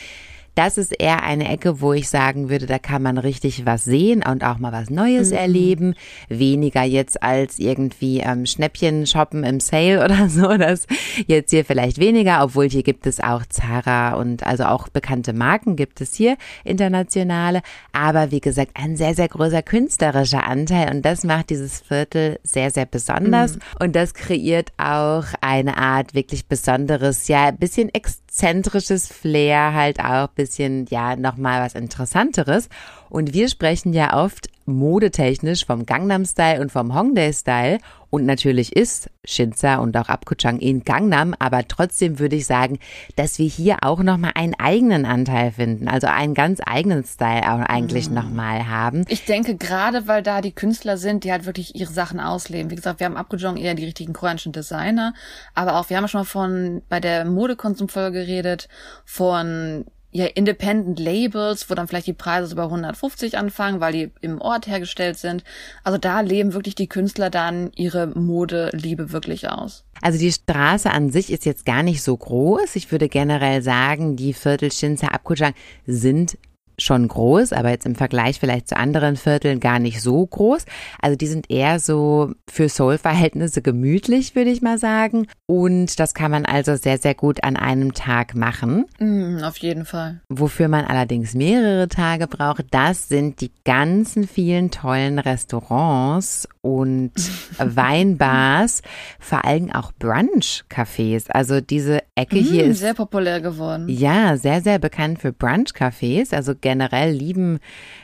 das 0.54 0.78
ist 0.78 0.92
eher 0.98 1.22
eine 1.22 1.48
Ecke, 1.48 1.80
wo 1.80 1.92
ich 1.92 2.08
sagen 2.08 2.48
würde, 2.48 2.66
da 2.66 2.78
kann 2.78 3.02
man 3.02 3.18
richtig 3.18 3.66
was 3.66 3.84
sehen 3.84 4.22
und 4.22 4.44
auch 4.44 4.58
mal 4.58 4.72
was 4.72 4.90
Neues 4.90 5.30
mhm. 5.30 5.36
erleben. 5.36 5.94
Weniger 6.28 6.82
jetzt 6.82 7.22
als 7.22 7.58
irgendwie 7.58 8.20
ähm, 8.20 8.46
Schnäppchen 8.46 9.06
shoppen 9.06 9.44
im 9.44 9.60
Sale 9.60 10.04
oder 10.04 10.28
so. 10.28 10.56
Das 10.56 10.86
jetzt 11.26 11.50
hier 11.50 11.64
vielleicht 11.64 11.98
weniger, 11.98 12.42
obwohl 12.44 12.68
hier 12.68 12.82
gibt 12.82 13.06
es 13.06 13.20
auch 13.20 13.44
Zara 13.48 14.14
und 14.14 14.46
also 14.46 14.64
auch 14.64 14.88
bekannte 14.88 15.32
Marken 15.32 15.76
gibt 15.76 16.00
es 16.00 16.14
hier, 16.14 16.36
internationale. 16.64 17.62
Aber 17.92 18.30
wie 18.30 18.40
gesagt, 18.40 18.72
ein 18.74 18.96
sehr, 18.96 19.14
sehr 19.14 19.28
großer 19.28 19.62
künstlerischer 19.62 20.46
Anteil 20.46 20.94
und 20.94 21.02
das 21.02 21.24
macht 21.24 21.50
dieses 21.50 21.80
Viertel 21.80 22.38
sehr, 22.42 22.70
sehr 22.70 22.86
besonders. 22.86 23.56
Mhm. 23.56 23.60
Und 23.80 23.96
das 23.96 24.14
kreiert 24.14 24.72
auch 24.76 25.24
eine 25.40 25.76
Art 25.76 26.14
wirklich 26.14 26.46
besonderes, 26.46 27.28
ja, 27.28 27.50
bisschen 27.50 27.88
exzentrisches 28.34 29.06
Flair 29.06 29.74
halt 29.74 30.00
auch 30.00 30.26
bisschen, 30.26 30.86
ja, 30.90 31.14
nochmal 31.14 31.64
was 31.64 31.74
Interessanteres. 31.76 32.68
Und 33.10 33.32
wir 33.32 33.48
sprechen 33.48 33.92
ja 33.92 34.22
oft 34.22 34.48
modetechnisch 34.66 35.66
vom 35.66 35.86
Gangnam 35.86 36.24
Style 36.24 36.60
und 36.60 36.72
vom 36.72 36.94
Hongdae 36.94 37.32
Style. 37.32 37.78
Und 38.10 38.26
natürlich 38.26 38.76
ist 38.76 39.10
Shinza 39.24 39.76
und 39.76 39.96
auch 39.96 40.08
Apgujeong 40.08 40.60
in 40.60 40.84
Gangnam, 40.84 41.34
aber 41.40 41.66
trotzdem 41.66 42.20
würde 42.20 42.36
ich 42.36 42.46
sagen, 42.46 42.78
dass 43.16 43.40
wir 43.40 43.46
hier 43.46 43.78
auch 43.82 44.04
nochmal 44.04 44.30
einen 44.36 44.54
eigenen 44.54 45.04
Anteil 45.04 45.50
finden, 45.50 45.88
also 45.88 46.06
einen 46.06 46.34
ganz 46.34 46.60
eigenen 46.64 47.02
Style 47.02 47.42
auch 47.42 47.58
eigentlich 47.58 48.08
mhm. 48.08 48.14
nochmal 48.14 48.68
haben. 48.68 49.04
Ich 49.08 49.24
denke 49.24 49.56
gerade, 49.56 50.06
weil 50.06 50.22
da 50.22 50.42
die 50.42 50.52
Künstler 50.52 50.96
sind, 50.96 51.24
die 51.24 51.32
halt 51.32 51.44
wirklich 51.44 51.74
ihre 51.74 51.92
Sachen 51.92 52.20
ausleben. 52.20 52.70
Wie 52.70 52.76
gesagt, 52.76 53.00
wir 53.00 53.06
haben 53.06 53.16
Apgujeong 53.16 53.56
eher 53.56 53.74
die 53.74 53.84
richtigen 53.84 54.12
koreanischen 54.12 54.52
Designer, 54.52 55.12
aber 55.56 55.80
auch, 55.80 55.90
wir 55.90 55.96
haben 55.96 56.06
schon 56.06 56.20
mal 56.20 56.24
von, 56.24 56.82
bei 56.88 57.00
der 57.00 57.24
Modekonsumfolge 57.24 58.20
geredet, 58.20 58.68
von 59.04 59.86
ja, 60.14 60.26
Independent 60.26 61.00
Labels, 61.00 61.68
wo 61.68 61.74
dann 61.74 61.88
vielleicht 61.88 62.06
die 62.06 62.12
Preise 62.12 62.46
so 62.46 62.54
bei 62.54 62.62
150 62.62 63.36
anfangen, 63.36 63.80
weil 63.80 63.92
die 63.92 64.12
im 64.20 64.40
Ort 64.40 64.68
hergestellt 64.68 65.18
sind. 65.18 65.42
Also 65.82 65.98
da 65.98 66.20
leben 66.20 66.54
wirklich 66.54 66.76
die 66.76 66.86
Künstler 66.86 67.30
dann 67.30 67.72
ihre 67.74 68.06
Modeliebe 68.06 69.10
wirklich 69.10 69.48
aus. 69.50 69.84
Also 70.00 70.20
die 70.20 70.30
Straße 70.30 70.88
an 70.88 71.10
sich 71.10 71.32
ist 71.32 71.44
jetzt 71.44 71.66
gar 71.66 71.82
nicht 71.82 72.00
so 72.00 72.16
groß. 72.16 72.76
Ich 72.76 72.92
würde 72.92 73.08
generell 73.08 73.60
sagen, 73.60 74.14
die 74.14 74.34
Viertel 74.34 74.70
Shinsa 74.70 75.08
Abkujang 75.08 75.54
sind 75.84 76.38
schon 76.78 77.08
groß, 77.08 77.52
aber 77.52 77.70
jetzt 77.70 77.86
im 77.86 77.94
Vergleich 77.94 78.40
vielleicht 78.40 78.68
zu 78.68 78.76
anderen 78.76 79.16
Vierteln 79.16 79.60
gar 79.60 79.78
nicht 79.78 80.00
so 80.00 80.26
groß. 80.26 80.64
Also 81.00 81.16
die 81.16 81.26
sind 81.26 81.50
eher 81.50 81.78
so 81.78 82.32
für 82.50 82.68
Soul-Verhältnisse 82.68 83.62
gemütlich, 83.62 84.34
würde 84.34 84.50
ich 84.50 84.62
mal 84.62 84.78
sagen. 84.78 85.26
Und 85.46 85.98
das 86.00 86.14
kann 86.14 86.30
man 86.30 86.46
also 86.46 86.76
sehr, 86.76 86.98
sehr 86.98 87.14
gut 87.14 87.44
an 87.44 87.56
einem 87.56 87.94
Tag 87.94 88.34
machen. 88.34 88.86
Mm, 88.98 89.42
auf 89.42 89.56
jeden 89.58 89.84
Fall. 89.84 90.20
Wofür 90.28 90.68
man 90.68 90.84
allerdings 90.84 91.34
mehrere 91.34 91.88
Tage 91.88 92.26
braucht, 92.26 92.66
das 92.70 93.08
sind 93.08 93.40
die 93.40 93.52
ganzen 93.64 94.26
vielen 94.26 94.70
tollen 94.70 95.18
Restaurants 95.18 96.48
und 96.64 97.12
Weinbars, 97.58 98.80
vor 99.20 99.44
allem 99.44 99.70
auch 99.70 99.92
Brunch-Cafés. 100.00 101.30
Also 101.30 101.60
diese 101.60 102.02
Ecke 102.14 102.36
mm, 102.36 102.44
hier 102.44 102.64
ist 102.64 102.80
sehr 102.80 102.94
populär 102.94 103.40
geworden. 103.42 103.86
Ja, 103.88 104.38
sehr, 104.38 104.62
sehr 104.62 104.78
bekannt 104.78 105.20
für 105.20 105.32
Brunch-Cafés. 105.32 106.34
Also 106.34 106.54
generell 106.58 107.12
lieben 107.12 107.60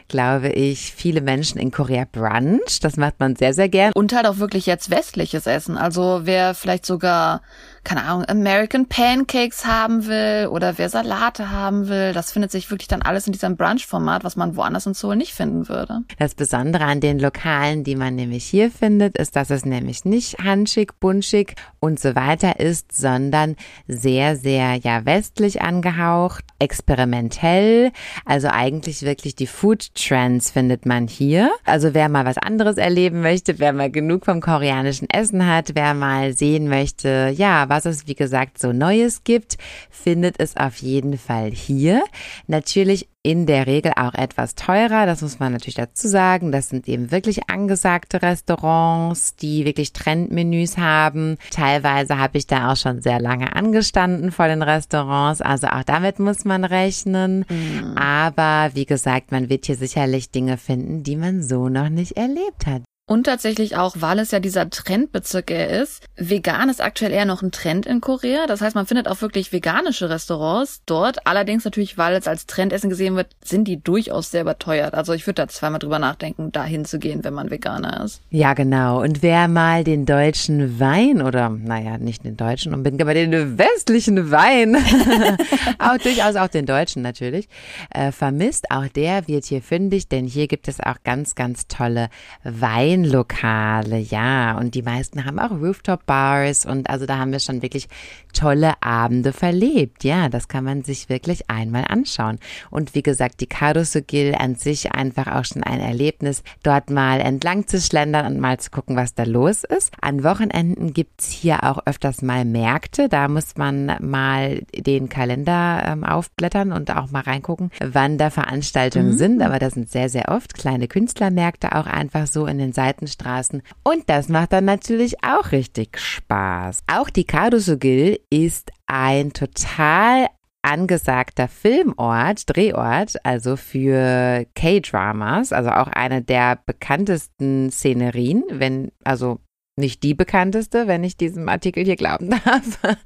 glaube 0.08 0.48
ich, 0.48 0.92
viele 0.92 1.20
Menschen 1.20 1.58
in 1.58 1.70
Korea 1.70 2.04
Brunch. 2.10 2.80
Das 2.82 2.96
macht 2.96 3.20
man 3.20 3.36
sehr, 3.36 3.54
sehr 3.54 3.68
gern. 3.68 3.92
Und 3.94 4.12
halt 4.12 4.26
auch 4.26 4.38
wirklich 4.38 4.66
jetzt 4.66 4.90
westliches 4.90 5.46
Essen. 5.46 5.78
Also 5.78 6.22
wer 6.24 6.54
vielleicht 6.54 6.84
sogar 6.84 7.42
keine 7.84 8.04
Ahnung, 8.04 8.24
American 8.28 8.86
Pancakes 8.86 9.64
haben 9.64 10.06
will 10.06 10.48
oder 10.48 10.76
wer 10.78 10.88
Salate 10.88 11.50
haben 11.50 11.88
will. 11.88 12.12
Das 12.12 12.32
findet 12.32 12.50
sich 12.50 12.70
wirklich 12.70 12.88
dann 12.88 13.02
alles 13.02 13.26
in 13.26 13.32
diesem 13.32 13.56
Brunch-Format, 13.56 14.22
was 14.22 14.36
man 14.36 14.56
woanders 14.56 14.86
in 14.86 14.94
Seoul 14.94 15.16
nicht 15.16 15.32
finden 15.32 15.68
würde. 15.68 16.02
Das 16.18 16.34
Besondere 16.34 16.84
an 16.84 17.00
den 17.00 17.18
Lokalen, 17.18 17.84
die 17.84 17.96
man 17.96 18.14
nämlich 18.16 18.44
hier 18.44 18.70
findet, 18.70 19.16
ist, 19.16 19.34
dass 19.34 19.50
es 19.50 19.64
nämlich 19.64 20.04
nicht 20.04 20.38
hanschig, 20.38 20.92
bunschig 21.00 21.54
und 21.80 21.98
so 21.98 22.14
weiter 22.14 22.60
ist, 22.60 22.92
sondern 22.92 23.56
sehr, 23.88 24.36
sehr, 24.36 24.76
ja, 24.76 25.06
westlich 25.06 25.62
angehaucht, 25.62 26.44
experimentell. 26.58 27.92
Also 28.26 28.48
eigentlich 28.48 29.02
wirklich 29.02 29.34
die 29.34 29.46
Food 29.46 29.94
Trends 29.94 30.50
findet 30.50 30.84
man 30.84 31.08
hier. 31.08 31.50
Also 31.64 31.94
wer 31.94 32.08
mal 32.10 32.26
was 32.26 32.36
anderes 32.36 32.76
erleben 32.76 33.22
möchte, 33.22 33.58
wer 33.58 33.72
mal 33.72 33.90
genug 33.90 34.26
vom 34.26 34.40
koreanischen 34.40 35.08
Essen 35.08 35.46
hat, 35.46 35.70
wer 35.74 35.94
mal 35.94 36.34
sehen 36.34 36.68
möchte, 36.68 37.32
ja, 37.34 37.69
was 37.70 37.86
es 37.86 38.06
wie 38.06 38.14
gesagt 38.14 38.58
so 38.58 38.72
Neues 38.72 39.24
gibt, 39.24 39.56
findet 39.88 40.38
es 40.38 40.56
auf 40.56 40.76
jeden 40.78 41.16
Fall 41.16 41.50
hier. 41.50 42.02
Natürlich 42.46 43.08
in 43.22 43.44
der 43.44 43.66
Regel 43.66 43.92
auch 43.96 44.14
etwas 44.14 44.54
teurer, 44.54 45.04
das 45.04 45.20
muss 45.20 45.38
man 45.38 45.52
natürlich 45.52 45.74
dazu 45.74 46.08
sagen. 46.08 46.52
Das 46.52 46.70
sind 46.70 46.88
eben 46.88 47.10
wirklich 47.10 47.50
angesagte 47.50 48.22
Restaurants, 48.22 49.36
die 49.36 49.66
wirklich 49.66 49.92
Trendmenüs 49.92 50.78
haben. 50.78 51.36
Teilweise 51.50 52.18
habe 52.18 52.38
ich 52.38 52.46
da 52.46 52.72
auch 52.72 52.76
schon 52.76 53.02
sehr 53.02 53.20
lange 53.20 53.54
angestanden 53.54 54.32
vor 54.32 54.48
den 54.48 54.62
Restaurants, 54.62 55.42
also 55.42 55.66
auch 55.66 55.84
damit 55.84 56.18
muss 56.18 56.44
man 56.44 56.64
rechnen. 56.64 57.44
Mhm. 57.48 57.96
Aber 57.96 58.74
wie 58.74 58.86
gesagt, 58.86 59.32
man 59.32 59.50
wird 59.50 59.66
hier 59.66 59.76
sicherlich 59.76 60.30
Dinge 60.30 60.56
finden, 60.56 61.02
die 61.02 61.16
man 61.16 61.42
so 61.42 61.68
noch 61.68 61.90
nicht 61.90 62.16
erlebt 62.16 62.66
hat. 62.66 62.82
Und 63.10 63.24
tatsächlich 63.24 63.76
auch, 63.76 63.96
weil 63.98 64.20
es 64.20 64.30
ja 64.30 64.38
dieser 64.38 64.70
Trendbezirk 64.70 65.50
ist. 65.50 66.04
Vegan 66.14 66.68
ist 66.68 66.80
aktuell 66.80 67.10
eher 67.10 67.24
noch 67.24 67.42
ein 67.42 67.50
Trend 67.50 67.84
in 67.84 68.00
Korea. 68.00 68.46
Das 68.46 68.60
heißt, 68.60 68.76
man 68.76 68.86
findet 68.86 69.08
auch 69.08 69.20
wirklich 69.20 69.52
veganische 69.52 70.08
Restaurants 70.08 70.82
dort. 70.86 71.26
Allerdings 71.26 71.64
natürlich, 71.64 71.98
weil 71.98 72.14
es 72.14 72.28
als 72.28 72.46
Trendessen 72.46 72.88
gesehen 72.88 73.16
wird, 73.16 73.26
sind 73.42 73.66
die 73.66 73.82
durchaus 73.82 74.30
sehr 74.30 74.42
überteuert. 74.42 74.94
Also 74.94 75.12
ich 75.12 75.26
würde 75.26 75.42
da 75.42 75.48
zweimal 75.48 75.80
drüber 75.80 75.98
nachdenken, 75.98 76.52
dahin 76.52 76.84
zu 76.84 77.00
gehen, 77.00 77.24
wenn 77.24 77.34
man 77.34 77.50
Veganer 77.50 78.04
ist. 78.04 78.20
Ja, 78.30 78.54
genau. 78.54 79.02
Und 79.02 79.24
wer 79.24 79.48
mal 79.48 79.82
den 79.82 80.06
deutschen 80.06 80.78
Wein 80.78 81.20
oder, 81.20 81.48
naja, 81.48 81.98
nicht 81.98 82.24
den 82.24 82.36
deutschen 82.36 82.72
unbedingt, 82.72 83.02
aber 83.02 83.14
den 83.14 83.58
westlichen 83.58 84.30
Wein, 84.30 84.76
auch 85.80 85.98
durchaus 85.98 86.36
auch 86.36 86.46
den 86.46 86.64
deutschen 86.64 87.02
natürlich, 87.02 87.48
äh, 87.92 88.12
vermisst, 88.12 88.70
auch 88.70 88.86
der 88.86 89.26
wird 89.26 89.46
hier 89.46 89.62
fündig, 89.62 90.06
denn 90.06 90.28
hier 90.28 90.46
gibt 90.46 90.68
es 90.68 90.78
auch 90.78 91.02
ganz, 91.02 91.34
ganz 91.34 91.66
tolle 91.66 92.08
Weine. 92.44 92.99
Weinlokale, 93.00 93.98
ja. 93.98 94.56
Und 94.58 94.74
die 94.74 94.82
meisten 94.82 95.24
haben 95.24 95.38
auch 95.38 95.50
Rooftop-Bars 95.50 96.66
und 96.66 96.90
also 96.90 97.06
da 97.06 97.18
haben 97.18 97.32
wir 97.32 97.40
schon 97.40 97.62
wirklich 97.62 97.88
tolle 98.32 98.74
Abende 98.82 99.32
verlebt. 99.32 100.04
Ja, 100.04 100.28
das 100.28 100.48
kann 100.48 100.64
man 100.64 100.82
sich 100.82 101.08
wirklich 101.08 101.50
einmal 101.50 101.84
anschauen. 101.88 102.38
Und 102.70 102.94
wie 102.94 103.02
gesagt, 103.02 103.40
die 103.40 103.46
Karusugil 103.46 104.34
an 104.38 104.54
sich 104.54 104.92
einfach 104.92 105.26
auch 105.26 105.44
schon 105.44 105.62
ein 105.62 105.80
Erlebnis, 105.80 106.42
dort 106.62 106.90
mal 106.90 107.20
entlang 107.20 107.66
zu 107.66 107.80
schlendern 107.80 108.26
und 108.26 108.40
mal 108.40 108.58
zu 108.58 108.70
gucken, 108.70 108.96
was 108.96 109.14
da 109.14 109.24
los 109.24 109.64
ist. 109.64 109.92
An 110.00 110.22
Wochenenden 110.22 110.92
gibt's 110.92 111.30
hier 111.30 111.64
auch 111.64 111.86
öfters 111.86 112.22
mal 112.22 112.44
Märkte. 112.44 113.08
Da 113.08 113.28
muss 113.28 113.56
man 113.56 113.96
mal 114.00 114.62
den 114.74 115.08
Kalender 115.08 115.82
ähm, 115.86 116.04
aufblättern 116.04 116.72
und 116.72 116.94
auch 116.94 117.10
mal 117.10 117.22
reingucken, 117.22 117.70
wann 117.80 118.18
da 118.18 118.30
Veranstaltungen 118.30 119.12
mhm. 119.12 119.18
sind. 119.18 119.42
Aber 119.42 119.58
da 119.58 119.70
sind 119.70 119.90
sehr, 119.90 120.08
sehr 120.08 120.28
oft 120.28 120.54
kleine 120.54 120.88
Künstlermärkte 120.88 121.74
auch 121.74 121.86
einfach 121.86 122.26
so 122.26 122.46
in 122.46 122.58
den 122.58 122.72
Seiten 122.72 122.89
Seitenstraßen. 122.90 123.62
Und 123.84 124.08
das 124.08 124.28
macht 124.28 124.52
dann 124.52 124.64
natürlich 124.64 125.22
auch 125.22 125.52
richtig 125.52 125.98
Spaß. 125.98 126.80
Auch 126.86 127.10
die 127.10 127.24
Kadusugil 127.24 128.18
ist 128.30 128.70
ein 128.86 129.32
total 129.32 130.26
angesagter 130.62 131.48
Filmort, 131.48 132.42
Drehort, 132.46 133.16
also 133.24 133.56
für 133.56 134.46
K-Dramas, 134.54 135.52
also 135.52 135.70
auch 135.70 135.88
eine 135.88 136.20
der 136.22 136.58
bekanntesten 136.66 137.70
Szenerien, 137.70 138.44
wenn, 138.50 138.92
also 139.02 139.38
nicht 139.76 140.02
die 140.02 140.12
bekannteste, 140.12 140.86
wenn 140.86 141.02
ich 141.02 141.16
diesem 141.16 141.48
Artikel 141.48 141.84
hier 141.84 141.96
glauben 141.96 142.30
darf, 142.44 142.96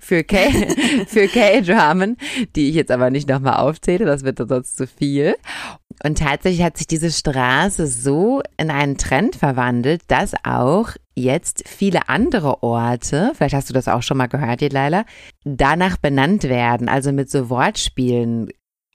für 0.00 0.24
K, 0.24 0.50
für 1.06 1.28
K-Dramen, 1.28 2.16
die 2.56 2.70
ich 2.70 2.74
jetzt 2.76 2.90
aber 2.90 3.10
nicht 3.10 3.28
nochmal 3.28 3.56
aufzähle, 3.56 4.06
das 4.06 4.24
wird 4.24 4.38
sonst 4.38 4.76
zu 4.76 4.86
viel. 4.86 5.34
Und 6.04 6.18
tatsächlich 6.18 6.62
hat 6.62 6.76
sich 6.76 6.86
diese 6.86 7.10
Straße 7.10 7.86
so 7.86 8.42
in 8.58 8.70
einen 8.70 8.98
Trend 8.98 9.36
verwandelt, 9.36 10.02
dass 10.08 10.34
auch 10.44 10.90
jetzt 11.14 11.66
viele 11.66 12.10
andere 12.10 12.62
Orte, 12.62 13.32
vielleicht 13.34 13.54
hast 13.54 13.70
du 13.70 13.74
das 13.74 13.88
auch 13.88 14.02
schon 14.02 14.18
mal 14.18 14.26
gehört, 14.26 14.60
Laila, 14.60 15.06
danach 15.44 15.96
benannt 15.96 16.44
werden, 16.44 16.90
also 16.90 17.10
mit 17.10 17.30
so 17.30 17.48
Wortspielen 17.48 18.50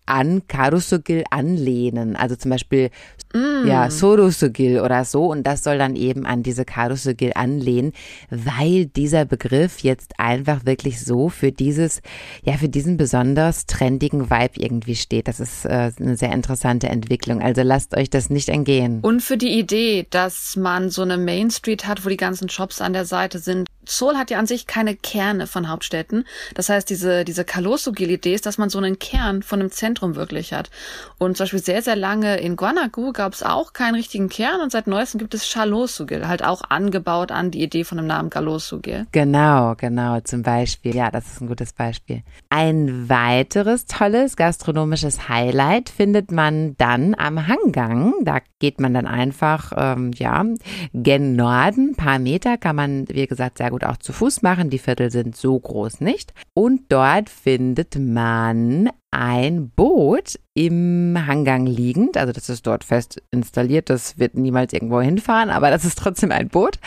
an 0.10 0.48
Karusugil 0.48 1.24
anlehnen. 1.30 2.16
Also 2.16 2.36
zum 2.36 2.52
Beispiel 2.52 2.90
mm. 3.34 3.68
ja 3.68 3.90
Sorusugil 3.90 4.80
oder 4.82 5.06
so. 5.06 5.26
Und 5.26 5.44
das 5.44 5.64
soll 5.64 5.78
dann 5.78 5.96
eben 5.96 6.26
an 6.26 6.44
diese 6.44 6.66
Karusugil 6.66 7.32
anlehnen, 7.36 7.94
weil 8.30 8.86
dieser 8.86 9.26
Begriff 9.26 9.80
jetzt 9.80 10.20
einfach 10.20 10.66
wirklich 10.66 11.04
so 11.04 11.30
für 11.30 11.52
dieses, 11.52 12.02
ja, 12.44 12.54
für 12.54 12.70
diesen 12.70 12.98
besonders 12.98 13.66
trendigen 13.66 14.30
Vibe 14.30 14.54
irgendwie 14.56 14.96
steht. 14.96 15.28
Das 15.28 15.40
ist 15.40 15.66
äh, 15.66 15.92
eine 16.00 16.18
sehr 16.18 16.32
interessante 16.32 16.90
Entwicklung. 16.90 17.42
Also 17.42 17.62
lasst 17.62 17.96
euch 17.96 18.10
das 18.10 18.30
nicht 18.30 18.50
entgehen. 18.50 19.00
Und 19.02 19.22
für 19.22 19.38
die 19.38 19.60
Idee, 19.60 20.08
dass 20.10 20.56
man 20.56 20.90
so 20.90 21.04
eine 21.04 21.18
Main 21.18 21.52
Street 21.52 21.88
hat, 21.88 22.06
wo 22.06 22.10
die 22.10 22.18
ganzen 22.18 22.50
Shops 22.50 22.82
an 22.82 22.94
der 22.94 23.06
Seite 23.06 23.40
sind. 23.40 23.68
Seoul 23.90 24.18
hat 24.18 24.30
ja 24.30 24.40
an 24.40 24.46
sich 24.46 24.68
keine 24.68 24.96
Kerne 24.96 25.48
von 25.48 25.68
Hauptstädten. 25.68 26.26
Das 26.54 26.70
heißt, 26.70 26.90
diese, 26.90 27.26
diese 27.26 27.44
Kalosugil-Idee 27.44 28.34
ist, 28.34 28.46
dass 28.46 28.58
man 28.58 28.70
so 28.70 28.78
einen 28.78 29.00
Kern 29.00 29.42
von 29.44 29.60
einem 29.60 29.72
Zentrum 29.72 30.16
wirklich 30.16 30.54
hat. 30.54 30.70
Und 31.18 31.38
zum 31.38 31.46
Beispiel 31.46 31.64
sehr, 31.64 31.82
sehr 31.82 31.96
lange 31.96 32.38
in 32.38 32.56
Guanagu 32.56 33.12
gab 33.14 33.34
es 33.34 33.44
auch 33.44 33.74
keinen 33.74 33.96
richtigen 33.96 34.30
Kern 34.30 34.62
und 34.62 34.72
seit 34.72 34.88
neuestem 34.88 35.20
gibt 35.20 35.34
es 35.34 35.46
Chalosugil, 35.46 36.28
halt 36.28 36.44
auch 36.44 36.62
angebaut 36.70 37.32
an 37.32 37.52
die 37.52 37.64
Idee 37.64 37.84
von 37.84 37.98
dem 37.98 38.08
Namen 38.08 38.30
Galosugil. 38.30 39.08
Genau, 39.12 39.76
genau, 39.76 40.20
zum 40.22 40.44
Beispiel. 40.44 40.96
Ja, 40.96 41.12
das 41.12 41.26
ist 41.28 41.42
ein 41.42 41.48
gutes 41.48 41.74
Beispiel. 41.74 42.22
Ein 42.50 43.10
weiteres 43.10 43.86
tolles 43.86 44.36
gastronomisches 44.36 45.30
Highlight 45.30 45.90
findet 45.90 46.32
man 46.32 46.76
dann 46.78 47.16
am 47.16 47.48
Hanggang. 47.48 48.14
Da 48.24 48.40
geht 48.60 48.80
man 48.80 48.94
dann 48.94 49.08
einfach, 49.08 49.74
ähm, 49.76 50.12
ja, 50.16 50.46
gen 50.94 51.36
Norden, 51.36 51.96
paar 51.96 52.20
Meter 52.20 52.58
kann 52.58 52.76
man, 52.76 53.08
wie 53.10 53.26
gesagt, 53.26 53.58
sehr 53.58 53.72
gut 53.72 53.79
auch 53.84 53.98
zu 53.98 54.14
Fuß 54.14 54.42
machen. 54.42 54.70
Die 54.70 54.80
Viertel 54.80 55.12
sind 55.12 55.36
so 55.36 55.60
groß 55.60 56.02
nicht. 56.02 56.34
Und 56.54 56.84
dort 56.90 57.30
findet 57.30 57.98
man 57.98 58.90
ein 59.12 59.70
Boot 59.70 60.40
im 60.54 61.18
Hangang 61.26 61.66
liegend. 61.66 62.16
Also 62.18 62.32
das 62.32 62.50
ist 62.50 62.68
dort 62.68 62.84
fest 62.84 63.22
installiert. 63.32 63.90
Das 63.90 64.20
wird 64.20 64.36
niemals 64.36 64.74
irgendwo 64.74 65.02
hinfahren, 65.02 65.50
aber 65.50 65.70
das 65.72 65.86
ist 65.86 65.98
trotzdem 65.98 66.32
ein 66.32 66.50
Boot. 66.50 66.80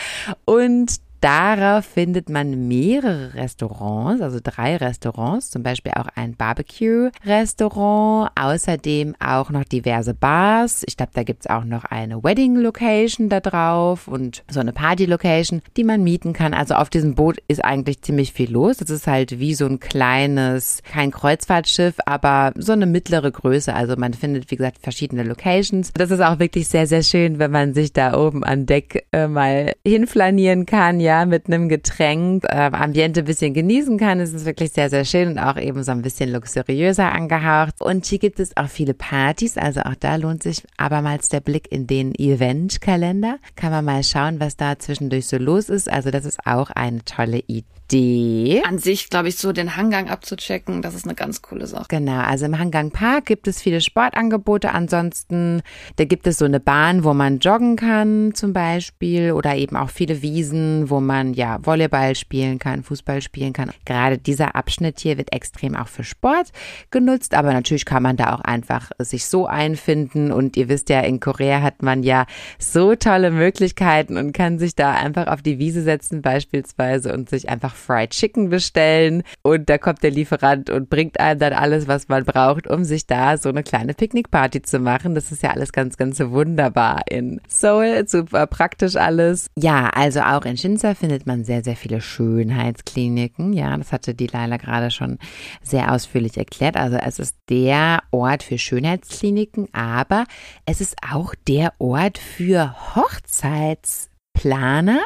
Und 0.44 1.00
Darauf 1.22 1.84
findet 1.84 2.28
man 2.28 2.66
mehrere 2.66 3.34
Restaurants, 3.34 4.20
also 4.20 4.40
drei 4.42 4.76
Restaurants, 4.76 5.50
zum 5.50 5.62
Beispiel 5.62 5.92
auch 5.94 6.08
ein 6.16 6.34
Barbecue-Restaurant, 6.34 8.32
außerdem 8.34 9.14
auch 9.24 9.50
noch 9.50 9.62
diverse 9.62 10.14
Bars. 10.14 10.82
Ich 10.84 10.96
glaube, 10.96 11.12
da 11.14 11.22
gibt's 11.22 11.46
auch 11.46 11.62
noch 11.62 11.84
eine 11.84 12.24
Wedding-Location 12.24 13.28
da 13.28 13.38
drauf 13.38 14.08
und 14.08 14.42
so 14.50 14.58
eine 14.58 14.72
Party-Location, 14.72 15.62
die 15.76 15.84
man 15.84 16.02
mieten 16.02 16.32
kann. 16.32 16.54
Also 16.54 16.74
auf 16.74 16.90
diesem 16.90 17.14
Boot 17.14 17.38
ist 17.46 17.64
eigentlich 17.64 18.02
ziemlich 18.02 18.32
viel 18.32 18.50
los. 18.50 18.78
Das 18.78 18.90
ist 18.90 19.06
halt 19.06 19.38
wie 19.38 19.54
so 19.54 19.66
ein 19.66 19.78
kleines, 19.78 20.82
kein 20.82 21.12
Kreuzfahrtschiff, 21.12 21.94
aber 22.04 22.52
so 22.56 22.72
eine 22.72 22.86
mittlere 22.86 23.30
Größe. 23.30 23.72
Also 23.72 23.94
man 23.96 24.12
findet, 24.14 24.50
wie 24.50 24.56
gesagt, 24.56 24.78
verschiedene 24.82 25.22
Locations. 25.22 25.92
Das 25.92 26.10
ist 26.10 26.20
auch 26.20 26.40
wirklich 26.40 26.66
sehr, 26.66 26.88
sehr 26.88 27.04
schön, 27.04 27.38
wenn 27.38 27.52
man 27.52 27.74
sich 27.74 27.92
da 27.92 28.18
oben 28.18 28.42
an 28.42 28.66
Deck 28.66 29.06
äh, 29.12 29.28
mal 29.28 29.74
hinflanieren 29.86 30.66
kann. 30.66 30.98
Ja, 30.98 31.11
ja, 31.12 31.26
mit 31.26 31.46
einem 31.46 31.68
Getränk 31.68 32.44
äh, 32.44 32.70
Ambiente 32.72 33.20
ein 33.20 33.26
bisschen 33.26 33.52
genießen 33.52 33.98
kann. 33.98 34.18
Es 34.18 34.32
ist 34.32 34.46
wirklich 34.46 34.72
sehr, 34.72 34.88
sehr 34.88 35.04
schön 35.04 35.28
und 35.28 35.38
auch 35.38 35.58
eben 35.58 35.82
so 35.82 35.92
ein 35.92 36.00
bisschen 36.00 36.32
luxuriöser 36.32 37.12
angehaucht. 37.12 37.82
Und 37.82 38.06
hier 38.06 38.18
gibt 38.18 38.40
es 38.40 38.56
auch 38.56 38.68
viele 38.68 38.94
Partys, 38.94 39.58
also 39.58 39.80
auch 39.82 39.94
da 40.00 40.16
lohnt 40.16 40.42
sich 40.42 40.62
abermals 40.78 41.28
der 41.28 41.40
Blick 41.40 41.70
in 41.70 41.86
den 41.86 42.14
Eventkalender. 42.14 43.36
Kann 43.56 43.72
man 43.72 43.84
mal 43.84 44.02
schauen, 44.02 44.40
was 44.40 44.56
da 44.56 44.78
zwischendurch 44.78 45.26
so 45.26 45.36
los 45.36 45.68
ist. 45.68 45.90
Also 45.90 46.10
das 46.10 46.24
ist 46.24 46.46
auch 46.46 46.70
eine 46.70 47.04
tolle 47.04 47.40
Idee. 47.46 47.81
Idee. 47.92 48.62
An 48.66 48.78
sich, 48.78 49.10
glaube 49.10 49.28
ich, 49.28 49.36
so 49.36 49.52
den 49.52 49.76
Hangang 49.76 50.08
abzuchecken, 50.08 50.82
das 50.82 50.94
ist 50.94 51.04
eine 51.04 51.14
ganz 51.14 51.42
coole 51.42 51.66
Sache. 51.66 51.86
Genau, 51.88 52.20
also 52.20 52.46
im 52.46 52.58
Hangang 52.58 52.90
Park 52.90 53.26
gibt 53.26 53.46
es 53.48 53.60
viele 53.60 53.80
Sportangebote. 53.80 54.72
Ansonsten, 54.72 55.62
da 55.96 56.04
gibt 56.04 56.26
es 56.26 56.38
so 56.38 56.44
eine 56.44 56.60
Bahn, 56.60 57.04
wo 57.04 57.12
man 57.12 57.38
joggen 57.38 57.76
kann 57.76 58.32
zum 58.34 58.52
Beispiel 58.52 59.32
oder 59.32 59.56
eben 59.56 59.76
auch 59.76 59.90
viele 59.90 60.22
Wiesen, 60.22 60.90
wo 60.90 61.00
man 61.00 61.34
ja 61.34 61.58
Volleyball 61.62 62.14
spielen 62.14 62.58
kann, 62.58 62.82
Fußball 62.82 63.20
spielen 63.20 63.52
kann. 63.52 63.70
Gerade 63.84 64.18
dieser 64.18 64.56
Abschnitt 64.56 65.00
hier 65.00 65.18
wird 65.18 65.32
extrem 65.32 65.76
auch 65.76 65.88
für 65.88 66.04
Sport 66.04 66.48
genutzt, 66.90 67.34
aber 67.34 67.52
natürlich 67.52 67.84
kann 67.84 68.02
man 68.02 68.16
da 68.16 68.34
auch 68.34 68.40
einfach 68.40 68.90
sich 68.98 69.26
so 69.26 69.46
einfinden 69.46 70.32
und 70.32 70.56
ihr 70.56 70.68
wisst 70.68 70.88
ja, 70.88 71.00
in 71.00 71.20
Korea 71.20 71.62
hat 71.62 71.82
man 71.82 72.02
ja 72.02 72.26
so 72.58 72.94
tolle 72.94 73.30
Möglichkeiten 73.30 74.16
und 74.16 74.32
kann 74.32 74.58
sich 74.58 74.74
da 74.74 74.92
einfach 74.92 75.26
auf 75.26 75.42
die 75.42 75.58
Wiese 75.58 75.82
setzen 75.82 76.22
beispielsweise 76.22 77.12
und 77.12 77.28
sich 77.28 77.48
einfach 77.48 77.74
Fried 77.82 78.10
Chicken 78.10 78.48
bestellen 78.48 79.22
und 79.42 79.68
da 79.68 79.78
kommt 79.78 80.02
der 80.02 80.10
Lieferant 80.10 80.70
und 80.70 80.88
bringt 80.88 81.20
einem 81.20 81.40
dann 81.40 81.52
alles, 81.52 81.88
was 81.88 82.08
man 82.08 82.24
braucht, 82.24 82.66
um 82.66 82.84
sich 82.84 83.06
da 83.06 83.36
so 83.36 83.48
eine 83.48 83.62
kleine 83.62 83.94
Picknickparty 83.94 84.62
zu 84.62 84.78
machen. 84.78 85.14
Das 85.14 85.32
ist 85.32 85.42
ja 85.42 85.50
alles 85.50 85.72
ganz, 85.72 85.96
ganz 85.96 86.20
wunderbar 86.20 87.02
in 87.10 87.40
Seoul, 87.48 88.06
super 88.06 88.46
praktisch 88.46 88.96
alles. 88.96 89.48
Ja, 89.58 89.90
also 89.90 90.20
auch 90.20 90.44
in 90.44 90.56
Shinsa 90.56 90.94
findet 90.94 91.26
man 91.26 91.44
sehr, 91.44 91.64
sehr 91.64 91.76
viele 91.76 92.00
Schönheitskliniken. 92.00 93.52
Ja, 93.52 93.76
das 93.76 93.92
hatte 93.92 94.14
die 94.14 94.28
Laila 94.28 94.56
gerade 94.56 94.90
schon 94.90 95.18
sehr 95.62 95.92
ausführlich 95.92 96.38
erklärt. 96.38 96.76
Also 96.76 96.96
es 96.96 97.18
ist 97.18 97.36
der 97.48 98.02
Ort 98.10 98.42
für 98.42 98.58
Schönheitskliniken, 98.58 99.68
aber 99.72 100.24
es 100.66 100.80
ist 100.80 100.96
auch 101.10 101.34
der 101.48 101.72
Ort 101.78 102.18
für 102.18 102.74
Hochzeitsplaner, 102.94 105.00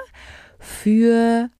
für 0.58 1.50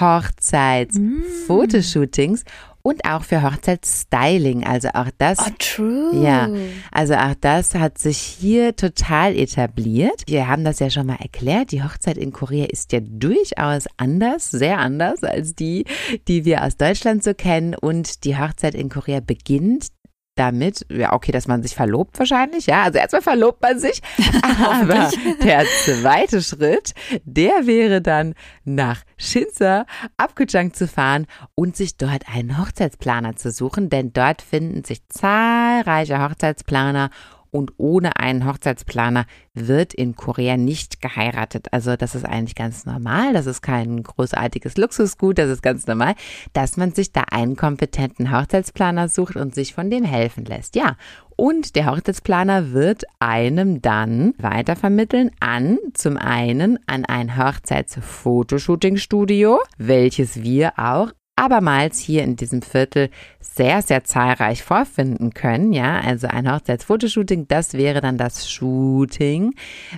Hochzeitsfotoshootings 0.00 2.44
und 2.82 3.04
auch 3.04 3.22
für 3.22 3.42
Hochzeitsstyling. 3.42 4.64
Also 4.64 4.88
auch 4.94 5.08
das. 5.18 5.38
Oh, 5.38 5.50
true. 5.58 6.22
Ja, 6.22 6.48
also 6.90 7.14
auch 7.14 7.34
das 7.40 7.74
hat 7.74 7.98
sich 7.98 8.18
hier 8.18 8.76
total 8.76 9.36
etabliert. 9.36 10.24
Wir 10.26 10.48
haben 10.48 10.64
das 10.64 10.80
ja 10.80 10.90
schon 10.90 11.06
mal 11.06 11.18
erklärt. 11.20 11.72
Die 11.72 11.82
Hochzeit 11.82 12.18
in 12.18 12.32
Korea 12.32 12.66
ist 12.66 12.92
ja 12.92 13.00
durchaus 13.00 13.86
anders, 13.96 14.50
sehr 14.50 14.78
anders 14.78 15.22
als 15.22 15.54
die, 15.54 15.84
die 16.28 16.44
wir 16.44 16.64
aus 16.64 16.76
Deutschland 16.76 17.22
so 17.22 17.34
kennen. 17.34 17.74
Und 17.74 18.24
die 18.24 18.36
Hochzeit 18.36 18.74
in 18.74 18.88
Korea 18.88 19.20
beginnt 19.20 19.88
damit, 20.34 20.86
ja, 20.90 21.12
okay, 21.12 21.30
dass 21.32 21.46
man 21.46 21.62
sich 21.62 21.74
verlobt 21.74 22.18
wahrscheinlich, 22.18 22.66
ja. 22.66 22.84
Also 22.84 22.98
erstmal 22.98 23.22
verlobt 23.22 23.60
man 23.60 23.78
sich, 23.78 24.00
aber 24.62 25.10
der 25.42 25.64
zweite 25.84 26.40
Schritt, 26.40 26.94
der 27.24 27.66
wäre 27.66 28.00
dann 28.00 28.34
nach 28.64 29.02
Shinsa, 29.18 29.84
Abkujang 30.16 30.72
zu 30.72 30.88
fahren 30.88 31.26
und 31.54 31.76
sich 31.76 31.96
dort 31.96 32.24
einen 32.32 32.58
Hochzeitsplaner 32.58 33.36
zu 33.36 33.50
suchen, 33.50 33.90
denn 33.90 34.12
dort 34.12 34.42
finden 34.42 34.84
sich 34.84 35.06
zahlreiche 35.08 36.22
Hochzeitsplaner 36.22 37.10
und 37.52 37.74
ohne 37.76 38.16
einen 38.16 38.44
Hochzeitsplaner 38.46 39.26
wird 39.54 39.94
in 39.94 40.16
Korea 40.16 40.56
nicht 40.56 41.00
geheiratet. 41.02 41.68
Also 41.70 41.94
das 41.96 42.16
ist 42.16 42.24
eigentlich 42.24 42.56
ganz 42.56 42.86
normal. 42.86 43.34
Das 43.34 43.44
ist 43.46 43.60
kein 43.60 44.02
großartiges 44.02 44.78
Luxusgut. 44.78 45.36
Das 45.38 45.50
ist 45.50 45.62
ganz 45.62 45.86
normal, 45.86 46.14
dass 46.54 46.78
man 46.78 46.92
sich 46.92 47.12
da 47.12 47.24
einen 47.30 47.54
kompetenten 47.54 48.32
Hochzeitsplaner 48.32 49.08
sucht 49.08 49.36
und 49.36 49.54
sich 49.54 49.74
von 49.74 49.90
dem 49.90 50.04
helfen 50.04 50.46
lässt. 50.46 50.74
Ja. 50.74 50.96
Und 51.36 51.76
der 51.76 51.90
Hochzeitsplaner 51.90 52.72
wird 52.72 53.04
einem 53.18 53.82
dann 53.82 54.32
weitervermitteln 54.38 55.30
an, 55.40 55.78
zum 55.94 56.16
einen 56.16 56.78
an 56.86 57.04
ein 57.04 57.36
Hochzeitsfotoshooting-Studio, 57.36 59.58
welches 59.78 60.42
wir 60.42 60.78
auch 60.78 61.12
abermals 61.36 61.98
hier 61.98 62.22
in 62.22 62.36
diesem 62.36 62.62
Viertel 62.62 63.08
sehr, 63.40 63.82
sehr 63.82 64.04
zahlreich 64.04 64.62
vorfinden 64.62 65.34
können. 65.34 65.72
Ja, 65.72 66.00
also 66.00 66.26
ein 66.26 66.50
Hochzeitsfotoshooting, 66.50 67.48
das 67.48 67.74
wäre 67.74 68.00
dann 68.00 68.18
das 68.18 68.50
Shooting, 68.50 69.54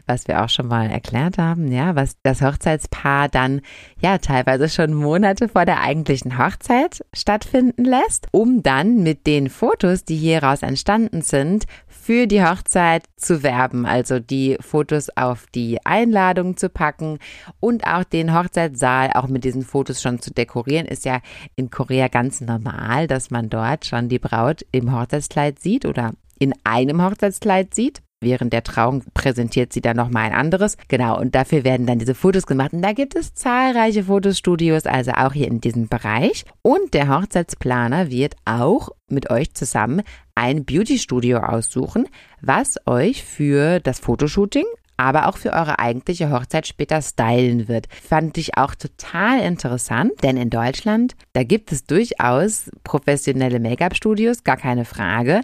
was 0.07 0.27
wir 0.29 0.43
auch 0.43 0.49
schon 0.49 0.69
mal 0.69 0.91
erklärt 0.91 1.39
haben. 1.39 1.71
Ja, 1.71 1.95
was 1.97 2.17
das 2.23 2.41
Hochzeitspaar 2.41 3.29
dann 3.29 3.61
ja 4.01 4.19
teilweise 4.19 4.69
schon 4.69 4.95
Monate 4.95 5.49
vor 5.49 5.65
der 5.65 5.81
eigentlichen 5.81 6.39
Hochzeit 6.39 7.05
stattfinden 7.13 7.85
lässt, 7.85 8.29
um 8.31 8.63
dann 8.63 9.03
mit 9.03 9.27
den 9.27 9.51
Fotos, 9.51 10.05
die 10.05 10.17
hieraus 10.17 10.63
entstanden 10.63 11.23
sind, 11.23 11.65
für 12.05 12.27
die 12.27 12.45
Hochzeit 12.45 13.05
zu 13.17 13.43
werben, 13.43 13.87
also 13.87 14.19
die 14.21 14.59
Fotos 14.61 15.09
auf 15.17 15.47
die 15.55 15.79
Einladung 15.87 16.59
zu 16.59 16.69
packen 16.69 17.19
und 17.61 17.87
auch 17.87 18.05
den 18.05 18.35
Hochzeitssaal 18.35 19.13
auch 19.15 19.27
mit 19.27 19.43
diesen 19.43 19.63
Fotos 19.63 20.03
schon 20.03 20.21
zu 20.21 20.31
dekorieren, 20.31 20.85
ist 20.85 21.07
ja 21.07 21.21
in 21.57 21.71
Korea 21.71 22.09
ganz 22.09 22.43
normal, 22.43 23.07
dass 23.07 23.31
man 23.31 23.49
dort 23.49 23.87
schon 23.87 24.11
die 24.11 24.19
Braut 24.19 24.67
im 24.71 24.95
Hochzeitskleid 24.95 25.61
sieht 25.61 25.87
oder 25.87 26.13
in 26.39 26.53
einem 26.63 27.03
Hochzeitskleid 27.03 27.75
sieht. 27.75 28.03
Während 28.21 28.53
der 28.53 28.63
Trauung 28.63 29.03
präsentiert 29.13 29.73
sie 29.73 29.81
dann 29.81 29.97
nochmal 29.97 30.27
ein 30.27 30.33
anderes. 30.33 30.77
Genau, 30.89 31.19
und 31.21 31.35
dafür 31.35 31.63
werden 31.65 31.87
dann 31.87 31.99
diese 31.99 32.15
Fotos 32.15 32.47
gemacht. 32.47 32.73
Und 32.73 32.83
da 32.83 32.93
gibt 32.93 33.17
es 33.17 33.35
zahlreiche 33.35 34.05
Fotostudios, 34.05 34.87
also 34.87 35.13
auch 35.13 35.33
hier 35.33 35.49
in 35.49 35.61
diesem 35.61 35.89
Bereich. 35.89 36.45
Und 36.63 36.95
der 36.95 37.09
Hochzeitsplaner 37.09 38.11
wird 38.11 38.37
auch 38.45 38.91
mit 39.09 39.31
euch 39.31 39.53
zusammen 39.55 40.03
ein 40.35 40.65
Beauty-Studio 40.65 41.39
aussuchen, 41.39 42.09
was 42.41 42.77
euch 42.87 43.25
für 43.25 43.81
das 43.81 43.99
Fotoshooting 43.99 44.65
aber 44.97 45.29
auch 45.29 45.37
für 45.37 45.53
eure 45.53 45.79
eigentliche 45.79 46.31
Hochzeit 46.31 46.67
später 46.67 47.03
stylen 47.03 47.69
wird. 47.69 47.89
Fand 47.91 48.39
ich 48.39 48.57
auch 48.57 48.75
total 48.75 49.41
interessant, 49.41 50.13
denn 50.23 50.37
in 50.37 50.51
Deutschland, 50.51 51.17
da 51.33 51.43
gibt 51.43 51.73
es 51.73 51.85
durchaus 51.85 52.71
professionelle 52.85 53.61
Make-up-Studios, 53.61 54.45
gar 54.45 54.57
keine 54.57 54.85
Frage. 54.85 55.41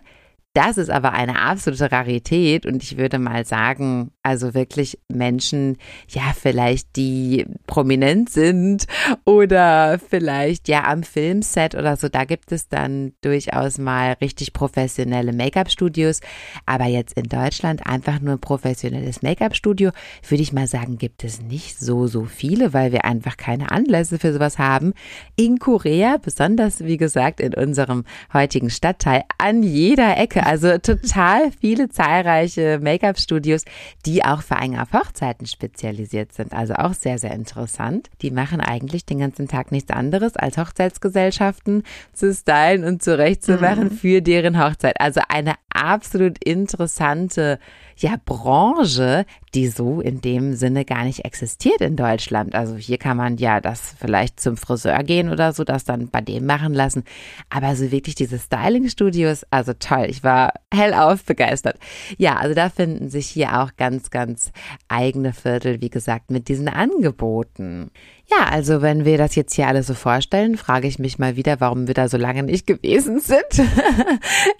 Das 0.52 0.78
ist 0.78 0.90
aber 0.90 1.12
eine 1.12 1.40
absolute 1.40 1.92
Rarität 1.92 2.66
und 2.66 2.82
ich 2.82 2.98
würde 2.98 3.20
mal 3.20 3.44
sagen, 3.44 4.10
also 4.24 4.52
wirklich 4.52 4.98
Menschen, 5.06 5.76
ja, 6.08 6.32
vielleicht 6.34 6.96
die 6.96 7.46
prominent 7.68 8.30
sind 8.30 8.86
oder 9.24 10.00
vielleicht 10.00 10.66
ja 10.66 10.88
am 10.88 11.04
Filmset 11.04 11.76
oder 11.76 11.96
so, 11.96 12.08
da 12.08 12.24
gibt 12.24 12.50
es 12.50 12.68
dann 12.68 13.12
durchaus 13.20 13.78
mal 13.78 14.14
richtig 14.20 14.52
professionelle 14.52 15.32
Make-up-Studios. 15.32 16.20
Aber 16.66 16.86
jetzt 16.86 17.16
in 17.16 17.28
Deutschland 17.28 17.86
einfach 17.86 18.20
nur 18.20 18.34
ein 18.34 18.40
professionelles 18.40 19.22
Make-up-Studio, 19.22 19.92
würde 20.28 20.42
ich 20.42 20.52
mal 20.52 20.66
sagen, 20.66 20.98
gibt 20.98 21.22
es 21.22 21.40
nicht 21.40 21.78
so, 21.78 22.08
so 22.08 22.24
viele, 22.24 22.72
weil 22.72 22.90
wir 22.90 23.04
einfach 23.04 23.36
keine 23.36 23.70
Anlässe 23.70 24.18
für 24.18 24.32
sowas 24.32 24.58
haben. 24.58 24.94
In 25.36 25.60
Korea, 25.60 26.16
besonders 26.16 26.80
wie 26.80 26.96
gesagt 26.96 27.38
in 27.38 27.54
unserem 27.54 28.02
heutigen 28.32 28.70
Stadtteil, 28.70 29.22
an 29.38 29.62
jeder 29.62 30.16
Ecke 30.16 30.39
Ecke. 30.40 30.46
Also 30.46 30.78
total 30.78 31.50
viele 31.60 31.88
zahlreiche 31.88 32.78
Make-up-Studios, 32.82 33.64
die 34.06 34.24
auch 34.24 34.42
vor 34.42 34.58
allem 34.58 34.78
auf 34.78 34.92
Hochzeiten 34.92 35.46
spezialisiert 35.46 36.32
sind. 36.32 36.52
Also 36.52 36.74
auch 36.74 36.94
sehr, 36.94 37.18
sehr 37.18 37.32
interessant. 37.32 38.08
Die 38.22 38.30
machen 38.30 38.60
eigentlich 38.60 39.04
den 39.04 39.18
ganzen 39.20 39.48
Tag 39.48 39.72
nichts 39.72 39.90
anderes, 39.90 40.36
als 40.36 40.58
Hochzeitsgesellschaften 40.58 41.84
zu 42.12 42.32
stylen 42.32 42.84
und 42.84 43.02
zurechtzumachen 43.02 43.84
mhm. 43.84 43.90
für 43.90 44.22
deren 44.22 44.62
Hochzeit. 44.62 45.00
Also 45.00 45.20
eine 45.28 45.54
absolut 45.72 46.42
interessante 46.42 47.58
ja, 48.02 48.16
Branche, 48.24 49.26
die 49.54 49.68
so 49.68 50.00
in 50.00 50.20
dem 50.20 50.54
Sinne 50.54 50.84
gar 50.84 51.04
nicht 51.04 51.24
existiert 51.24 51.80
in 51.80 51.96
Deutschland. 51.96 52.54
Also 52.54 52.76
hier 52.76 52.98
kann 52.98 53.16
man 53.16 53.36
ja 53.36 53.60
das 53.60 53.94
vielleicht 53.98 54.40
zum 54.40 54.56
Friseur 54.56 55.02
gehen 55.02 55.30
oder 55.30 55.52
so, 55.52 55.64
das 55.64 55.84
dann 55.84 56.08
bei 56.08 56.20
dem 56.20 56.46
machen 56.46 56.72
lassen. 56.72 57.04
Aber 57.50 57.76
so 57.76 57.90
wirklich 57.90 58.14
diese 58.14 58.38
Styling-Studios, 58.38 59.44
also 59.50 59.72
toll. 59.74 60.06
Ich 60.08 60.24
war 60.24 60.54
hellauf 60.72 61.24
begeistert. 61.24 61.78
Ja, 62.16 62.36
also 62.36 62.54
da 62.54 62.70
finden 62.70 63.10
sich 63.10 63.26
hier 63.26 63.60
auch 63.60 63.76
ganz, 63.76 64.10
ganz 64.10 64.52
eigene 64.88 65.32
Viertel, 65.32 65.80
wie 65.80 65.90
gesagt, 65.90 66.30
mit 66.30 66.48
diesen 66.48 66.68
Angeboten. 66.68 67.90
Ja, 68.30 68.46
also 68.48 68.80
wenn 68.80 69.04
wir 69.04 69.18
das 69.18 69.34
jetzt 69.34 69.54
hier 69.54 69.66
alles 69.66 69.88
so 69.88 69.94
vorstellen, 69.94 70.56
frage 70.56 70.86
ich 70.86 70.98
mich 71.00 71.18
mal 71.18 71.34
wieder, 71.36 71.60
warum 71.60 71.88
wir 71.88 71.94
da 71.94 72.08
so 72.08 72.16
lange 72.16 72.44
nicht 72.44 72.66
gewesen 72.66 73.18
sind. 73.18 73.40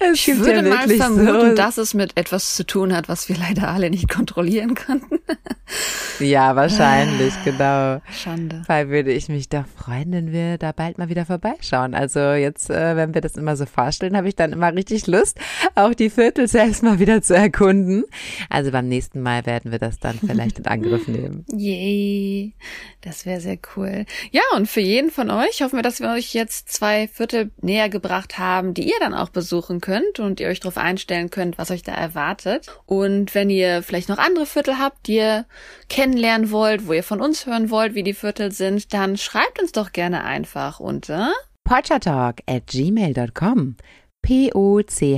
es 0.00 0.26
ich 0.26 0.38
würde 0.38 0.56
ja 0.56 0.62
mal 0.62 0.88
vermuten, 0.88 1.50
so 1.50 1.54
dass 1.54 1.78
es 1.78 1.94
mit 1.94 2.16
etwas 2.16 2.56
zu 2.56 2.66
tun 2.66 2.94
hat, 2.94 3.08
was 3.08 3.28
wir 3.28 3.36
leider 3.36 3.68
alle 3.68 3.90
nicht 3.90 4.08
kontrollieren 4.08 4.74
konnten. 4.74 5.20
ja, 6.18 6.56
wahrscheinlich, 6.56 7.32
genau. 7.44 8.00
Schande. 8.12 8.62
Weil 8.66 8.88
würde 8.88 9.12
ich 9.12 9.28
mich 9.28 9.48
doch 9.48 9.66
freuen, 9.76 10.10
wenn 10.12 10.32
wir 10.32 10.58
da 10.58 10.72
bald 10.72 10.98
mal 10.98 11.08
wieder 11.08 11.24
vorbeischauen. 11.24 11.94
Also 11.94 12.18
jetzt, 12.32 12.70
äh, 12.70 12.96
wenn 12.96 13.14
wir 13.14 13.20
das 13.20 13.36
immer 13.36 13.56
so 13.56 13.66
vorstellen, 13.66 14.16
habe 14.16 14.28
ich 14.28 14.34
dann 14.34 14.52
immer 14.52 14.74
richtig 14.74 15.06
Lust, 15.06 15.38
auch 15.76 15.94
die 15.94 16.10
Viertel 16.10 16.48
selbst 16.48 16.82
mal 16.82 16.98
wieder 16.98 17.22
zu 17.22 17.36
erkunden. 17.36 18.04
Also 18.48 18.72
beim 18.72 18.88
nächsten 18.88 19.22
Mal 19.22 19.46
werden 19.46 19.70
wir 19.70 19.78
das 19.78 20.00
dann 20.00 20.18
vielleicht 20.18 20.58
in 20.58 20.66
Angriff 20.66 21.06
nehmen. 21.06 21.44
Yay, 21.52 22.54
das 23.02 23.26
wäre 23.26 23.40
sehr 23.40 23.59
cool. 23.76 24.04
Ja, 24.30 24.42
und 24.54 24.66
für 24.66 24.80
jeden 24.80 25.10
von 25.10 25.30
euch 25.30 25.62
hoffen 25.62 25.78
wir, 25.78 25.82
dass 25.82 26.00
wir 26.00 26.10
euch 26.10 26.34
jetzt 26.34 26.72
zwei 26.72 27.08
Viertel 27.08 27.50
näher 27.60 27.88
gebracht 27.88 28.38
haben, 28.38 28.74
die 28.74 28.88
ihr 28.88 28.98
dann 29.00 29.14
auch 29.14 29.30
besuchen 29.30 29.80
könnt 29.80 30.18
und 30.18 30.40
ihr 30.40 30.48
euch 30.48 30.60
darauf 30.60 30.76
einstellen 30.76 31.30
könnt, 31.30 31.58
was 31.58 31.70
euch 31.70 31.82
da 31.82 31.92
erwartet. 31.92 32.66
Und 32.86 33.34
wenn 33.34 33.50
ihr 33.50 33.82
vielleicht 33.82 34.08
noch 34.08 34.18
andere 34.18 34.46
Viertel 34.46 34.78
habt, 34.78 35.06
die 35.06 35.16
ihr 35.16 35.46
kennenlernen 35.88 36.50
wollt, 36.50 36.86
wo 36.86 36.92
ihr 36.92 37.02
von 37.02 37.20
uns 37.20 37.46
hören 37.46 37.70
wollt, 37.70 37.94
wie 37.94 38.02
die 38.02 38.14
Viertel 38.14 38.52
sind, 38.52 38.92
dann 38.92 39.16
schreibt 39.16 39.60
uns 39.60 39.72
doch 39.72 39.92
gerne 39.92 40.24
einfach 40.24 40.80
unter 40.80 41.32
Pochatalk 41.64 42.40
at 42.46 42.66
gmail.com. 42.66 43.76
P-O-C-H-A-T-A-L-K 44.22 45.10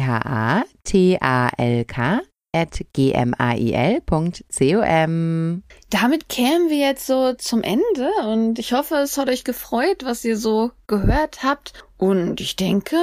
at 2.52 2.84
gmail.com. 2.92 4.32
Damit 5.90 6.28
kämen 6.28 6.70
wir 6.70 6.76
jetzt 6.76 7.06
so 7.06 7.32
zum 7.34 7.62
Ende 7.62 8.10
und 8.26 8.58
ich 8.58 8.72
hoffe, 8.72 8.96
es 8.96 9.18
hat 9.18 9.28
euch 9.28 9.44
gefreut, 9.44 10.04
was 10.04 10.24
ihr 10.24 10.36
so 10.36 10.70
gehört 10.86 11.42
habt. 11.42 11.72
Und 11.98 12.40
ich 12.40 12.56
denke, 12.56 12.96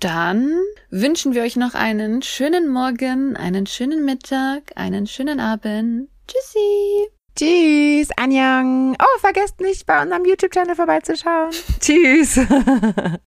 dann 0.00 0.60
wünschen 0.90 1.34
wir 1.34 1.42
euch 1.42 1.56
noch 1.56 1.74
einen 1.74 2.22
schönen 2.22 2.68
Morgen, 2.68 3.36
einen 3.36 3.66
schönen 3.66 4.04
Mittag, 4.04 4.72
einen 4.76 5.06
schönen 5.06 5.40
Abend. 5.40 6.08
Tschüssi. 6.28 7.08
Tschüss, 7.36 8.10
Anjang. 8.16 8.94
Oh, 9.00 9.18
vergesst 9.18 9.60
nicht, 9.60 9.86
bei 9.86 10.00
unserem 10.00 10.24
YouTube-Channel 10.24 10.76
vorbeizuschauen. 10.76 11.50
Tschüss. 11.80 12.38